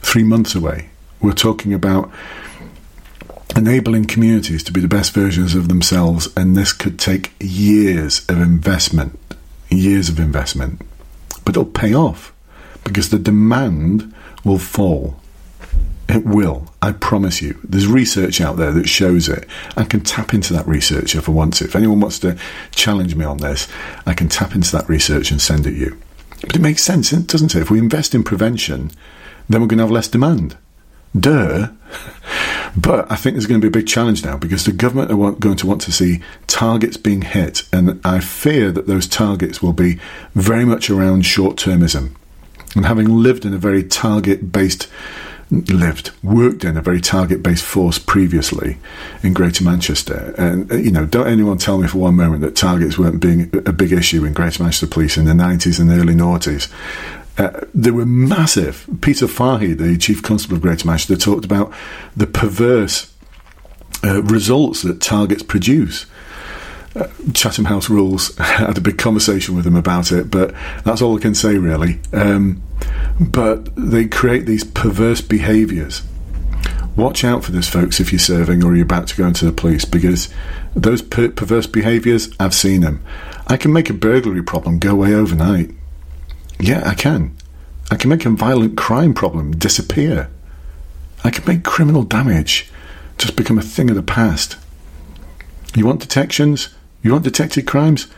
three 0.00 0.24
months 0.24 0.54
away. 0.54 0.89
We're 1.20 1.32
talking 1.32 1.74
about 1.74 2.10
enabling 3.56 4.06
communities 4.06 4.62
to 4.64 4.72
be 4.72 4.80
the 4.80 4.88
best 4.88 5.12
versions 5.12 5.54
of 5.54 5.68
themselves, 5.68 6.28
and 6.36 6.56
this 6.56 6.72
could 6.72 6.98
take 6.98 7.32
years 7.40 8.24
of 8.28 8.40
investment, 8.40 9.18
years 9.68 10.08
of 10.08 10.18
investment, 10.18 10.80
but 11.44 11.50
it'll 11.50 11.64
pay 11.64 11.94
off 11.94 12.32
because 12.84 13.10
the 13.10 13.18
demand 13.18 14.14
will 14.44 14.58
fall. 14.58 15.20
It 16.08 16.24
will, 16.24 16.72
I 16.82 16.92
promise 16.92 17.40
you. 17.40 17.60
There's 17.62 17.86
research 17.86 18.40
out 18.40 18.56
there 18.56 18.72
that 18.72 18.88
shows 18.88 19.28
it. 19.28 19.46
I 19.76 19.84
can 19.84 20.00
tap 20.00 20.34
into 20.34 20.52
that 20.54 20.66
research 20.66 21.14
if 21.14 21.28
I 21.28 21.32
want 21.32 21.54
to. 21.54 21.64
If 21.64 21.76
anyone 21.76 22.00
wants 22.00 22.18
to 22.20 22.36
challenge 22.72 23.14
me 23.14 23.24
on 23.24 23.36
this, 23.36 23.68
I 24.06 24.14
can 24.14 24.28
tap 24.28 24.54
into 24.54 24.72
that 24.72 24.88
research 24.88 25.30
and 25.30 25.40
send 25.40 25.66
it 25.66 25.72
to 25.72 25.76
you. 25.76 26.00
But 26.40 26.56
it 26.56 26.62
makes 26.62 26.82
sense, 26.82 27.10
doesn't 27.10 27.54
it? 27.54 27.60
If 27.60 27.70
we 27.70 27.78
invest 27.78 28.14
in 28.14 28.24
prevention, 28.24 28.90
then 29.48 29.60
we're 29.60 29.68
going 29.68 29.78
to 29.78 29.84
have 29.84 29.90
less 29.90 30.08
demand. 30.08 30.56
Duh. 31.18 31.68
But 32.76 33.10
I 33.10 33.16
think 33.16 33.34
there's 33.34 33.46
going 33.46 33.60
to 33.60 33.64
be 33.68 33.78
a 33.78 33.80
big 33.80 33.88
challenge 33.88 34.24
now 34.24 34.36
because 34.36 34.64
the 34.64 34.72
government 34.72 35.10
are 35.10 35.32
going 35.32 35.56
to 35.56 35.66
want 35.66 35.80
to 35.82 35.92
see 35.92 36.20
targets 36.46 36.96
being 36.96 37.22
hit, 37.22 37.64
and 37.72 38.00
I 38.04 38.20
fear 38.20 38.70
that 38.72 38.86
those 38.86 39.08
targets 39.08 39.60
will 39.60 39.72
be 39.72 39.98
very 40.34 40.64
much 40.64 40.88
around 40.88 41.22
short 41.22 41.56
termism. 41.56 42.14
And 42.76 42.86
having 42.86 43.08
lived 43.08 43.44
in 43.44 43.52
a 43.52 43.58
very 43.58 43.82
target 43.82 44.52
based, 44.52 44.86
lived, 45.50 46.12
worked 46.22 46.62
in 46.62 46.76
a 46.76 46.82
very 46.82 47.00
target 47.00 47.42
based 47.42 47.64
force 47.64 47.98
previously 47.98 48.78
in 49.24 49.34
Greater 49.34 49.64
Manchester, 49.64 50.32
and 50.38 50.70
uh, 50.70 50.76
you 50.76 50.92
know, 50.92 51.06
don't 51.06 51.26
anyone 51.26 51.58
tell 51.58 51.78
me 51.78 51.88
for 51.88 51.98
one 51.98 52.14
moment 52.14 52.42
that 52.42 52.54
targets 52.54 52.96
weren't 52.96 53.20
being 53.20 53.50
a 53.66 53.72
big 53.72 53.90
issue 53.90 54.24
in 54.24 54.32
Greater 54.32 54.62
Manchester 54.62 54.86
Police 54.86 55.16
in 55.16 55.24
the 55.24 55.32
90s 55.32 55.80
and 55.80 55.90
early 55.90 56.14
noughties. 56.14 56.70
Uh, 57.40 57.64
they 57.72 57.90
were 57.90 58.04
massive. 58.04 58.86
Peter 59.00 59.26
Fahy, 59.26 59.72
the 59.72 59.96
chief 59.96 60.22
constable 60.22 60.56
of 60.56 60.62
Greater 60.62 60.86
Manchester, 60.86 61.16
talked 61.16 61.46
about 61.46 61.72
the 62.14 62.26
perverse 62.26 63.14
uh, 64.04 64.22
results 64.24 64.82
that 64.82 65.00
targets 65.00 65.42
produce. 65.42 66.04
Uh, 66.94 67.06
Chatham 67.32 67.64
House 67.64 67.88
Rules 67.88 68.36
had 68.38 68.76
a 68.76 68.82
big 68.82 68.98
conversation 68.98 69.56
with 69.56 69.66
him 69.66 69.74
about 69.74 70.12
it, 70.12 70.30
but 70.30 70.54
that's 70.84 71.00
all 71.00 71.16
I 71.16 71.20
can 71.20 71.34
say 71.34 71.56
really. 71.56 71.98
Um, 72.12 72.60
but 73.18 73.74
they 73.74 74.06
create 74.06 74.44
these 74.44 74.64
perverse 74.64 75.22
behaviours. 75.22 76.02
Watch 76.94 77.24
out 77.24 77.42
for 77.42 77.52
this, 77.52 77.70
folks, 77.70 78.00
if 78.00 78.12
you're 78.12 78.18
serving 78.18 78.62
or 78.62 78.74
you're 78.74 78.84
about 78.84 79.08
to 79.08 79.16
go 79.16 79.26
into 79.26 79.46
the 79.46 79.52
police, 79.52 79.86
because 79.86 80.28
those 80.76 81.00
per- 81.00 81.30
perverse 81.30 81.66
behaviours, 81.66 82.28
I've 82.38 82.52
seen 82.52 82.82
them. 82.82 83.02
I 83.46 83.56
can 83.56 83.72
make 83.72 83.88
a 83.88 83.94
burglary 83.94 84.42
problem 84.42 84.78
go 84.78 84.90
away 84.90 85.14
overnight. 85.14 85.70
Yeah, 86.60 86.88
I 86.88 86.94
can. 86.94 87.36
I 87.90 87.96
can 87.96 88.10
make 88.10 88.24
a 88.24 88.30
violent 88.30 88.76
crime 88.76 89.14
problem 89.14 89.56
disappear. 89.56 90.30
I 91.24 91.30
can 91.30 91.44
make 91.44 91.64
criminal 91.64 92.02
damage 92.02 92.70
just 93.18 93.36
become 93.36 93.58
a 93.58 93.62
thing 93.62 93.90
of 93.90 93.96
the 93.96 94.02
past. 94.02 94.56
You 95.74 95.86
want 95.86 96.00
detections? 96.00 96.74
You 97.02 97.12
want 97.12 97.24
detected 97.24 97.66
crimes? 97.66 98.08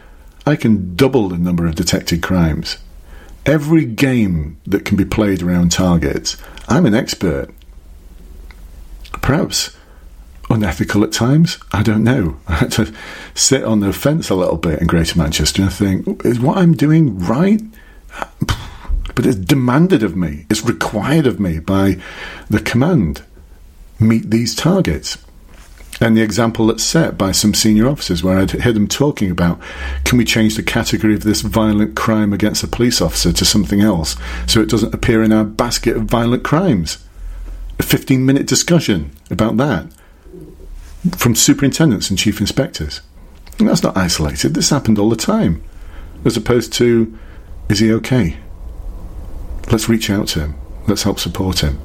I 0.47 0.57
can 0.57 0.97
double 0.97 1.29
the 1.29 1.39
number 1.39 1.67
of 1.67 1.75
detected 1.75 2.23
crimes. 2.23 2.79
Every 3.47 3.85
game 3.85 4.61
that 4.67 4.85
can 4.85 4.97
be 4.97 5.05
played 5.05 5.43
around 5.43 5.73
targets, 5.73 6.37
I'm 6.69 6.87
an 6.87 6.95
expert. 6.95 7.51
Perhaps 9.21 9.77
unethical 10.51 11.03
at 11.05 11.13
times. 11.13 11.59
I 11.73 11.83
don't 11.83 12.05
know. 12.05 12.39
I 12.49 12.55
had 12.55 12.73
to 12.73 12.93
sit 13.35 13.65
on 13.65 13.81
the 13.81 13.93
fence 13.93 14.31
a 14.31 14.35
little 14.35 14.57
bit 14.57 14.81
in 14.81 14.87
Greater 14.87 15.19
Manchester 15.19 15.63
and 15.63 15.73
think, 15.73 16.25
is 16.25 16.41
what 16.41 16.59
I'm 16.59 16.75
doing 16.75 17.19
right? 17.19 17.63
But 19.15 19.27
it's 19.27 19.37
demanded 19.37 20.03
of 20.03 20.17
me, 20.17 20.47
it's 20.49 20.65
required 20.65 21.27
of 21.27 21.39
me 21.39 21.59
by 21.59 22.01
the 22.49 22.61
command 22.61 23.23
meet 24.01 24.31
these 24.31 24.55
targets. 24.55 25.19
And 26.01 26.17
the 26.17 26.23
example 26.23 26.67
that's 26.67 26.83
set 26.83 27.17
by 27.17 27.31
some 27.31 27.55
senior 27.55 27.87
officers, 27.87 28.25
where 28.25 28.39
I'd 28.39 28.51
hear 28.51 28.73
them 28.73 28.89
talking 28.89 29.31
about 29.31 29.61
can 30.05 30.19
we 30.19 30.25
change 30.25 30.57
the 30.57 30.63
category 30.63 31.15
of 31.15 31.23
this 31.23 31.43
violent 31.43 31.95
crime 31.95 32.33
against 32.33 32.65
a 32.65 32.67
police 32.67 33.01
officer 33.01 33.33
to 33.33 33.45
something 33.45 33.81
else 33.81 34.17
so 34.47 34.61
it 34.61 34.69
doesn't 34.69 34.95
appear 34.95 35.23
in 35.23 35.33
our 35.33 35.45
basket 35.45 35.97
of 35.97 36.05
violent 36.05 36.43
crimes? 36.43 37.05
A 37.79 37.83
15 37.83 38.27
minute 38.27 38.47
discussion 38.47 39.13
about 39.31 39.57
that. 39.59 39.87
from 41.17 41.35
superintendents 41.35 42.11
and 42.11 42.19
chief 42.19 42.41
inspectors. 42.41 43.01
And 43.59 43.69
that's 43.69 43.83
not 43.83 43.97
isolated. 43.97 44.55
This 44.55 44.71
happened 44.71 44.99
all 44.99 45.11
the 45.11 45.17
time. 45.17 45.63
As 46.25 46.37
opposed 46.37 46.73
to, 46.75 47.17
is 47.69 47.79
he 47.79 47.93
okay? 47.93 48.37
Let's 49.71 49.89
reach 49.89 50.11
out 50.11 50.29
to 50.29 50.41
him. 50.41 50.55
Let's 50.87 51.05
help 51.05 51.19
support 51.19 51.61
him. 51.61 51.81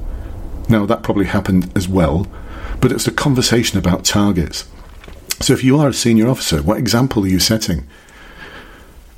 Now, 0.68 0.84
that 0.86 1.02
probably 1.02 1.26
happened 1.26 1.72
as 1.74 1.88
well, 1.88 2.26
but 2.80 2.92
it's 2.92 3.06
a 3.06 3.12
conversation 3.12 3.78
about 3.78 4.04
targets. 4.04 4.68
So, 5.40 5.52
if 5.54 5.64
you 5.64 5.78
are 5.78 5.88
a 5.88 5.94
senior 5.94 6.28
officer, 6.28 6.62
what 6.62 6.78
example 6.78 7.24
are 7.24 7.28
you 7.28 7.38
setting? 7.38 7.86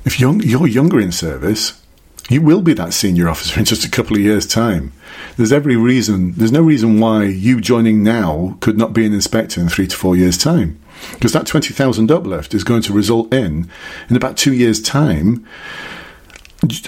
If 0.05 0.19
you're, 0.19 0.41
you're 0.41 0.67
younger 0.67 0.99
in 0.99 1.11
service, 1.11 1.81
you 2.29 2.41
will 2.41 2.61
be 2.61 2.73
that 2.73 2.93
senior 2.93 3.27
officer 3.27 3.59
in 3.59 3.65
just 3.65 3.85
a 3.85 3.89
couple 3.89 4.15
of 4.15 4.21
years' 4.21 4.47
time. 4.47 4.93
There's 5.35 5.51
every 5.51 5.75
reason, 5.75 6.33
there's 6.33 6.51
no 6.51 6.61
reason 6.61 6.99
why 6.99 7.25
you 7.25 7.59
joining 7.59 8.03
now 8.03 8.57
could 8.61 8.77
not 8.77 8.93
be 8.93 9.05
an 9.05 9.13
inspector 9.13 9.59
in 9.59 9.67
three 9.67 9.87
to 9.87 9.95
four 9.95 10.15
years' 10.15 10.37
time. 10.37 10.79
Because 11.13 11.33
that 11.33 11.47
20,000 11.47 12.11
uplift 12.11 12.53
is 12.53 12.63
going 12.63 12.83
to 12.83 12.93
result 12.93 13.33
in, 13.33 13.69
in 14.09 14.15
about 14.15 14.37
two 14.37 14.53
years' 14.53 14.81
time, 14.81 15.45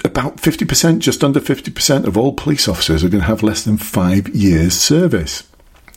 about 0.04 0.36
50%, 0.36 1.00
just 1.00 1.24
under 1.24 1.40
50% 1.40 2.06
of 2.06 2.16
all 2.16 2.32
police 2.32 2.68
officers 2.68 3.02
are 3.02 3.08
going 3.08 3.22
to 3.22 3.26
have 3.26 3.42
less 3.42 3.64
than 3.64 3.76
five 3.76 4.28
years' 4.28 4.74
service. 4.74 5.48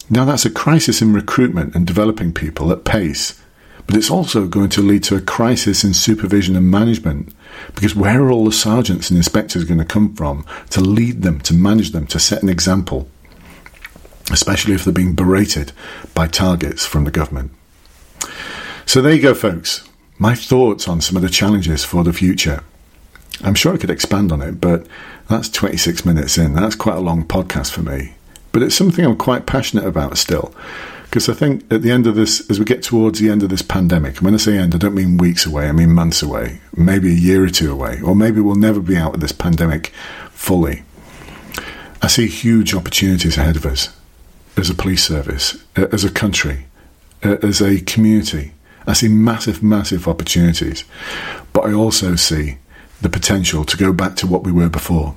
Now, 0.09 0.25
that's 0.25 0.45
a 0.45 0.49
crisis 0.49 1.01
in 1.01 1.13
recruitment 1.13 1.75
and 1.75 1.85
developing 1.85 2.33
people 2.33 2.71
at 2.71 2.85
pace, 2.85 3.39
but 3.85 3.95
it's 3.95 4.09
also 4.09 4.47
going 4.47 4.69
to 4.69 4.81
lead 4.81 5.03
to 5.03 5.15
a 5.15 5.21
crisis 5.21 5.83
in 5.83 5.93
supervision 5.93 6.55
and 6.55 6.71
management 6.71 7.33
because 7.75 7.95
where 7.95 8.23
are 8.23 8.31
all 8.31 8.45
the 8.45 8.51
sergeants 8.51 9.09
and 9.09 9.17
inspectors 9.17 9.63
going 9.63 9.79
to 9.79 9.85
come 9.85 10.15
from 10.15 10.45
to 10.71 10.81
lead 10.81 11.21
them, 11.21 11.39
to 11.41 11.53
manage 11.53 11.91
them, 11.91 12.07
to 12.07 12.19
set 12.19 12.41
an 12.41 12.49
example, 12.49 13.09
especially 14.31 14.73
if 14.73 14.83
they're 14.83 14.93
being 14.93 15.15
berated 15.15 15.71
by 16.13 16.27
targets 16.27 16.85
from 16.85 17.03
the 17.03 17.11
government? 17.11 17.51
So, 18.85 19.01
there 19.01 19.13
you 19.13 19.21
go, 19.21 19.33
folks. 19.33 19.87
My 20.17 20.33
thoughts 20.33 20.87
on 20.87 21.01
some 21.01 21.15
of 21.15 21.21
the 21.21 21.29
challenges 21.29 21.83
for 21.83 22.03
the 22.03 22.13
future. 22.13 22.63
I'm 23.41 23.55
sure 23.55 23.73
I 23.73 23.77
could 23.77 23.89
expand 23.89 24.31
on 24.31 24.41
it, 24.41 24.59
but 24.59 24.87
that's 25.29 25.49
26 25.49 26.05
minutes 26.05 26.37
in. 26.37 26.53
That's 26.53 26.75
quite 26.75 26.97
a 26.97 27.01
long 27.01 27.23
podcast 27.25 27.71
for 27.71 27.81
me. 27.81 28.15
But 28.51 28.63
it's 28.63 28.75
something 28.75 29.05
I'm 29.05 29.17
quite 29.17 29.45
passionate 29.45 29.85
about 29.85 30.17
still. 30.17 30.53
Because 31.03 31.29
I 31.29 31.33
think 31.33 31.71
at 31.71 31.83
the 31.83 31.91
end 31.91 32.05
of 32.07 32.15
this, 32.15 32.49
as 32.49 32.59
we 32.59 32.65
get 32.65 32.83
towards 32.83 33.19
the 33.19 33.29
end 33.29 33.43
of 33.43 33.49
this 33.49 33.61
pandemic, 33.61 34.17
and 34.17 34.25
when 34.25 34.33
I 34.33 34.37
say 34.37 34.57
end, 34.57 34.75
I 34.75 34.77
don't 34.77 34.95
mean 34.95 35.17
weeks 35.17 35.45
away, 35.45 35.69
I 35.69 35.71
mean 35.71 35.93
months 35.93 36.21
away, 36.21 36.59
maybe 36.75 37.09
a 37.11 37.15
year 37.15 37.43
or 37.43 37.49
two 37.49 37.71
away, 37.71 38.01
or 38.01 38.15
maybe 38.15 38.41
we'll 38.41 38.55
never 38.55 38.81
be 38.81 38.97
out 38.97 39.13
of 39.13 39.21
this 39.21 39.31
pandemic 39.31 39.87
fully. 40.31 40.83
I 42.01 42.07
see 42.07 42.27
huge 42.27 42.73
opportunities 42.73 43.37
ahead 43.37 43.55
of 43.55 43.65
us 43.65 43.89
as 44.57 44.69
a 44.69 44.75
police 44.75 45.03
service, 45.03 45.63
as 45.75 46.03
a 46.03 46.11
country, 46.11 46.65
as 47.21 47.61
a 47.61 47.79
community. 47.81 48.53
I 48.85 48.93
see 48.93 49.07
massive, 49.07 49.63
massive 49.63 50.07
opportunities. 50.07 50.83
But 51.53 51.65
I 51.65 51.73
also 51.73 52.15
see 52.15 52.57
the 53.01 53.09
potential 53.09 53.63
to 53.63 53.77
go 53.77 53.93
back 53.93 54.15
to 54.17 54.27
what 54.27 54.43
we 54.43 54.51
were 54.51 54.69
before. 54.69 55.15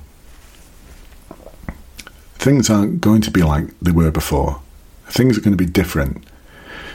Things 2.35 2.69
aren't 2.69 3.01
going 3.01 3.21
to 3.21 3.31
be 3.31 3.43
like 3.43 3.67
they 3.79 3.91
were 3.91 4.11
before. 4.11 4.61
Things 5.07 5.37
are 5.37 5.41
going 5.41 5.57
to 5.57 5.63
be 5.63 5.69
different. 5.69 6.25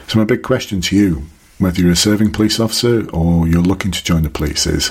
So, 0.07 0.19
my 0.19 0.25
big 0.25 0.43
question 0.43 0.81
to 0.81 0.95
you, 0.95 1.23
whether 1.57 1.81
you're 1.81 1.91
a 1.91 1.95
serving 1.95 2.31
police 2.31 2.59
officer 2.59 3.09
or 3.11 3.47
you're 3.47 3.61
looking 3.61 3.91
to 3.91 4.03
join 4.03 4.23
the 4.23 4.29
police, 4.29 4.65
is 4.65 4.89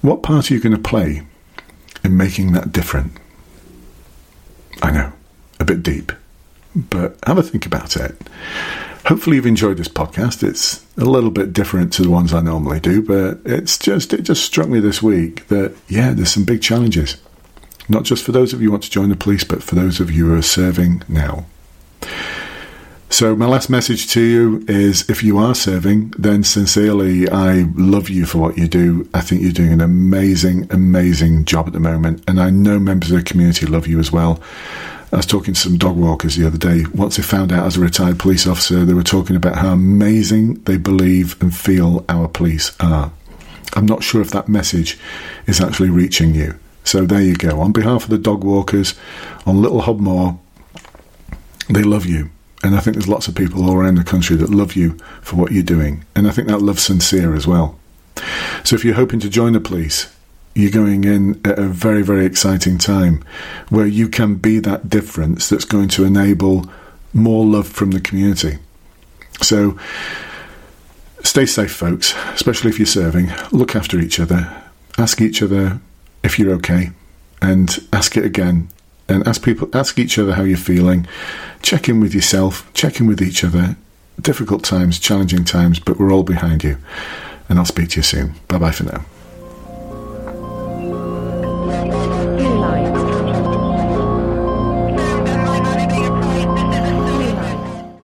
what 0.00 0.22
part 0.22 0.50
are 0.50 0.54
you 0.54 0.60
going 0.60 0.74
to 0.74 0.82
play 0.82 1.22
in 2.02 2.16
making 2.16 2.52
that 2.52 2.72
different? 2.72 3.12
I 4.82 4.90
know, 4.90 5.12
a 5.58 5.64
bit 5.64 5.82
deep, 5.82 6.12
but 6.74 7.18
have 7.26 7.38
a 7.38 7.42
think 7.42 7.66
about 7.66 7.96
it. 7.96 8.16
Hopefully, 9.06 9.36
you've 9.36 9.46
enjoyed 9.46 9.78
this 9.78 9.88
podcast. 9.88 10.46
It's 10.46 10.84
a 10.96 11.04
little 11.04 11.30
bit 11.30 11.52
different 11.52 11.92
to 11.94 12.02
the 12.02 12.10
ones 12.10 12.34
I 12.34 12.40
normally 12.40 12.80
do, 12.80 13.02
but 13.02 13.40
it's 13.44 13.78
just 13.78 14.12
it 14.12 14.22
just 14.22 14.44
struck 14.44 14.68
me 14.68 14.78
this 14.78 15.02
week 15.02 15.48
that 15.48 15.74
yeah, 15.88 16.12
there's 16.12 16.32
some 16.32 16.44
big 16.44 16.62
challenges. 16.62 17.16
Not 17.88 18.04
just 18.04 18.24
for 18.24 18.32
those 18.32 18.52
of 18.52 18.60
you 18.60 18.68
who 18.68 18.72
want 18.72 18.84
to 18.84 18.90
join 18.90 19.08
the 19.08 19.16
police, 19.16 19.42
but 19.42 19.62
for 19.62 19.74
those 19.74 19.98
of 19.98 20.10
you 20.10 20.26
who 20.26 20.38
are 20.38 20.42
serving 20.42 21.02
now. 21.08 21.46
So, 23.12 23.34
my 23.34 23.46
last 23.46 23.68
message 23.68 24.08
to 24.12 24.20
you 24.20 24.64
is 24.68 25.10
if 25.10 25.24
you 25.24 25.36
are 25.38 25.54
serving, 25.54 26.14
then 26.16 26.44
sincerely, 26.44 27.28
I 27.28 27.66
love 27.74 28.08
you 28.08 28.24
for 28.24 28.38
what 28.38 28.56
you 28.56 28.68
do. 28.68 29.08
I 29.12 29.20
think 29.20 29.42
you're 29.42 29.50
doing 29.50 29.72
an 29.72 29.80
amazing, 29.80 30.68
amazing 30.70 31.44
job 31.44 31.66
at 31.66 31.72
the 31.72 31.80
moment. 31.80 32.22
And 32.28 32.40
I 32.40 32.50
know 32.50 32.78
members 32.78 33.10
of 33.10 33.16
the 33.16 33.24
community 33.24 33.66
love 33.66 33.88
you 33.88 33.98
as 33.98 34.12
well. 34.12 34.40
I 35.12 35.16
was 35.16 35.26
talking 35.26 35.54
to 35.54 35.60
some 35.60 35.76
dog 35.76 35.96
walkers 35.96 36.36
the 36.36 36.46
other 36.46 36.58
day. 36.58 36.84
Once 36.94 37.16
they 37.16 37.22
found 37.22 37.52
out 37.52 37.66
as 37.66 37.76
a 37.76 37.80
retired 37.80 38.18
police 38.20 38.46
officer, 38.46 38.84
they 38.84 38.94
were 38.94 39.02
talking 39.02 39.34
about 39.34 39.56
how 39.56 39.72
amazing 39.72 40.54
they 40.64 40.76
believe 40.76 41.40
and 41.42 41.54
feel 41.54 42.04
our 42.08 42.28
police 42.28 42.76
are. 42.78 43.10
I'm 43.74 43.86
not 43.86 44.04
sure 44.04 44.20
if 44.20 44.30
that 44.30 44.48
message 44.48 44.98
is 45.46 45.60
actually 45.60 45.90
reaching 45.90 46.34
you. 46.34 46.58
So 46.84 47.06
there 47.06 47.22
you 47.22 47.34
go. 47.34 47.60
On 47.60 47.72
behalf 47.72 48.04
of 48.04 48.10
the 48.10 48.18
dog 48.18 48.44
walkers 48.44 48.94
on 49.46 49.60
Little 49.60 49.80
Hob 49.82 49.98
Moor, 49.98 50.38
they 51.68 51.82
love 51.82 52.06
you. 52.06 52.30
And 52.62 52.76
I 52.76 52.80
think 52.80 52.94
there's 52.94 53.08
lots 53.08 53.26
of 53.26 53.34
people 53.34 53.64
all 53.64 53.74
around 53.76 53.96
the 53.96 54.04
country 54.04 54.36
that 54.36 54.50
love 54.50 54.76
you 54.76 54.96
for 55.22 55.36
what 55.36 55.50
you're 55.50 55.62
doing. 55.62 56.04
And 56.14 56.28
I 56.28 56.30
think 56.30 56.46
that 56.48 56.62
love's 56.62 56.82
sincere 56.82 57.34
as 57.34 57.46
well. 57.46 57.78
So 58.64 58.76
if 58.76 58.84
you're 58.84 58.94
hoping 58.94 59.20
to 59.20 59.30
join 59.30 59.54
the 59.54 59.60
police, 59.60 60.14
you're 60.54 60.70
going 60.70 61.04
in 61.04 61.40
at 61.44 61.58
a 61.58 61.66
very, 61.66 62.02
very 62.02 62.26
exciting 62.26 62.78
time 62.78 63.24
where 63.68 63.86
you 63.86 64.08
can 64.08 64.34
be 64.34 64.58
that 64.58 64.88
difference 64.88 65.48
that's 65.48 65.64
going 65.64 65.88
to 65.88 66.04
enable 66.04 66.68
more 67.12 67.44
love 67.44 67.68
from 67.68 67.92
the 67.92 68.00
community. 68.00 68.58
So 69.40 69.78
stay 71.22 71.46
safe, 71.46 71.72
folks, 71.72 72.14
especially 72.34 72.70
if 72.70 72.78
you're 72.78 72.86
serving. 72.86 73.30
Look 73.52 73.76
after 73.76 73.98
each 73.98 74.18
other. 74.20 74.62
Ask 74.98 75.20
each 75.20 75.42
other 75.42 75.80
if 76.22 76.38
you're 76.38 76.52
okay 76.54 76.90
and 77.40 77.78
ask 77.92 78.16
it 78.16 78.24
again. 78.24 78.68
And 79.08 79.26
ask 79.26 79.42
people 79.42 79.68
ask 79.72 79.98
each 79.98 80.18
other 80.18 80.34
how 80.34 80.42
you're 80.42 80.56
feeling. 80.56 81.06
Check 81.62 81.88
in 81.88 82.00
with 82.00 82.14
yourself. 82.14 82.70
Check 82.74 83.00
in 83.00 83.06
with 83.06 83.20
each 83.20 83.42
other. 83.42 83.76
Difficult 84.20 84.62
times 84.62 84.98
challenging 84.98 85.44
times 85.44 85.80
but 85.80 85.98
we're 85.98 86.12
all 86.12 86.22
behind 86.22 86.62
you. 86.62 86.76
And 87.48 87.58
i'll 87.58 87.64
speak 87.64 87.90
to 87.90 87.96
you 87.96 88.02
soon. 88.02 88.34
Bye 88.48 88.58
bye 88.58 88.70
for 88.70 88.84
now 88.84 89.04